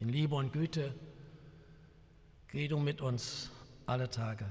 In 0.00 0.08
Liebe 0.08 0.34
und 0.34 0.52
Güte 0.52 0.94
geh 2.48 2.68
du 2.68 2.78
mit 2.78 3.00
uns 3.00 3.50
alle 3.86 4.10
Tage 4.10 4.46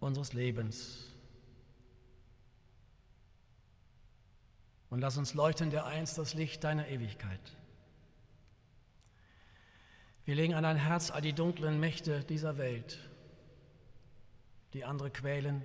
unseres 0.00 0.32
Lebens 0.32 1.06
und 4.90 5.00
lass 5.00 5.16
uns 5.16 5.34
leuchten 5.34 5.70
der 5.70 5.86
einst 5.86 6.18
das 6.18 6.34
Licht 6.34 6.64
deiner 6.64 6.88
Ewigkeit. 6.88 7.40
Wir 10.24 10.34
legen 10.34 10.54
an 10.54 10.62
dein 10.62 10.76
Herz 10.76 11.10
all 11.10 11.22
die 11.22 11.32
dunklen 11.32 11.80
Mächte 11.80 12.24
dieser 12.24 12.58
Welt, 12.58 12.98
die 14.74 14.84
andere 14.84 15.10
quälen, 15.10 15.62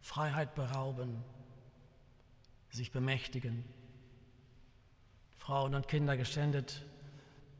Freiheit 0.00 0.54
berauben, 0.54 1.24
sich 2.70 2.92
bemächtigen, 2.92 3.64
Frauen 5.36 5.74
und 5.74 5.88
Kinder 5.88 6.16
geschändet, 6.16 6.84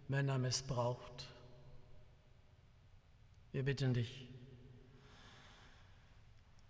Männer 0.09 0.39
missbraucht. 0.39 1.29
Wir 3.51 3.65
bitten 3.65 3.95
dich, 3.95 4.29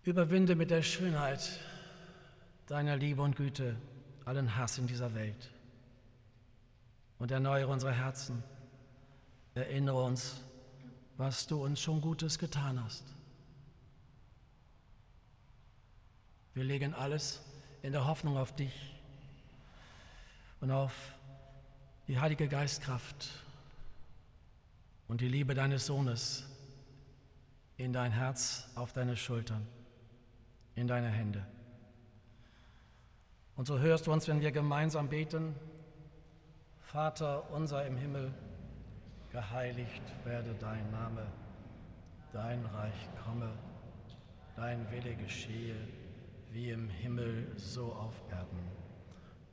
überwinde 0.03 0.55
mit 0.55 0.71
der 0.71 0.81
Schönheit 0.81 1.59
deiner 2.67 2.97
Liebe 2.97 3.21
und 3.21 3.35
Güte 3.35 3.75
allen 4.25 4.55
Hass 4.55 4.77
in 4.77 4.87
dieser 4.87 5.15
Welt. 5.15 5.49
Und 7.17 7.31
erneuere 7.31 7.69
unsere 7.69 7.93
Herzen. 7.93 8.43
Erinnere 9.55 10.03
uns, 10.03 10.43
was 11.15 11.47
du 11.47 11.63
uns 11.63 11.81
schon 11.81 12.01
Gutes 12.01 12.37
getan 12.37 12.83
hast. 12.83 13.03
Wir 16.53 16.63
legen 16.63 16.93
alles 16.93 17.41
in 17.81 17.91
der 17.93 18.05
Hoffnung 18.05 18.37
auf 18.37 18.53
dich 18.55 18.73
und 20.59 20.71
auf 20.71 20.93
die 22.07 22.19
Heilige 22.19 22.47
Geistkraft 22.47 23.29
und 25.07 25.21
die 25.21 25.27
Liebe 25.27 25.53
deines 25.53 25.85
Sohnes 25.85 26.45
in 27.77 27.93
dein 27.93 28.11
Herz, 28.11 28.69
auf 28.75 28.91
deine 28.91 29.15
Schultern, 29.15 29.65
in 30.75 30.87
deine 30.87 31.09
Hände. 31.09 31.45
Und 33.57 33.65
so 33.65 33.79
hörst 33.79 34.05
du 34.05 34.13
uns, 34.13 34.27
wenn 34.27 34.39
wir 34.39 34.51
gemeinsam 34.51 35.09
beten, 35.09 35.55
Vater 36.79 37.51
unser 37.51 37.87
im 37.87 37.97
Himmel, 37.97 38.31
geheiligt 39.31 40.03
werde 40.25 40.53
dein 40.59 40.91
Name, 40.91 41.25
dein 42.31 42.63
Reich 42.67 43.09
komme, 43.25 43.49
dein 44.55 44.89
Wille 44.91 45.15
geschehe, 45.15 45.75
wie 46.51 46.69
im 46.69 46.87
Himmel 46.87 47.51
so 47.57 47.85
auf 47.93 48.21
Erden. 48.29 48.71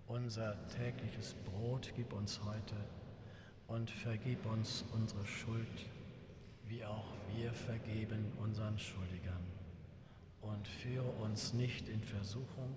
Unser 0.07 0.55
tägliches 0.69 1.35
Brot 1.47 1.91
gib 1.97 2.13
uns 2.13 2.41
heute 2.45 2.77
und 3.69 3.91
vergib 3.91 4.45
uns 4.45 4.85
unsere 4.93 5.25
Schuld, 5.25 5.87
wie 6.67 6.85
auch 6.85 7.09
wir 7.35 7.55
vergeben 7.55 8.33
unseren 8.39 8.79
Schuldigern. 8.79 9.47
Und 10.43 10.69
führe 10.69 11.11
uns 11.23 11.55
nicht 11.55 11.89
in 11.89 12.03
Versuchung, 12.03 12.77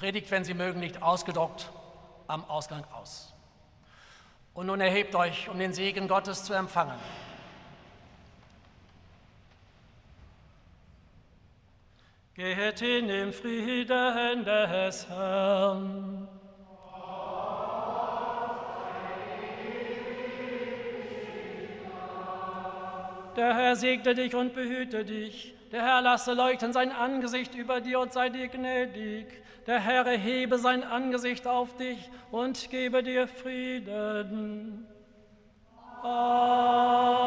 Predigt, 0.00 0.30
wenn 0.30 0.44
Sie 0.44 0.54
mögen, 0.54 0.80
liegt 0.80 1.02
ausgedruckt 1.02 1.68
am 2.26 2.42
Ausgang 2.48 2.84
aus. 2.90 3.34
Und 4.54 4.64
nun 4.64 4.80
erhebt 4.80 5.14
euch, 5.14 5.50
um 5.50 5.58
den 5.58 5.74
Segen 5.74 6.08
Gottes 6.08 6.42
zu 6.42 6.54
empfangen. 6.54 6.98
Geht 12.32 12.78
hin 12.78 13.10
im 13.10 13.30
Frieden 13.34 14.42
des 14.46 15.06
Herrn. 15.06 16.26
Der 23.36 23.54
Herr 23.54 23.76
segne 23.76 24.14
dich 24.14 24.34
und 24.34 24.54
behüte 24.54 25.04
dich. 25.04 25.59
Der 25.72 25.82
Herr 25.82 26.02
lasse 26.02 26.32
leuchten 26.34 26.72
sein 26.72 26.90
Angesicht 26.90 27.54
über 27.54 27.80
dir 27.80 28.00
und 28.00 28.12
sei 28.12 28.28
dir 28.28 28.48
gnädig. 28.48 29.26
Der 29.66 29.78
Herr 29.78 30.04
erhebe 30.04 30.58
sein 30.58 30.82
Angesicht 30.82 31.46
auf 31.46 31.76
dich 31.76 32.10
und 32.32 32.70
gebe 32.70 33.04
dir 33.04 33.28
Frieden. 33.28 34.86
Amen. 36.02 37.20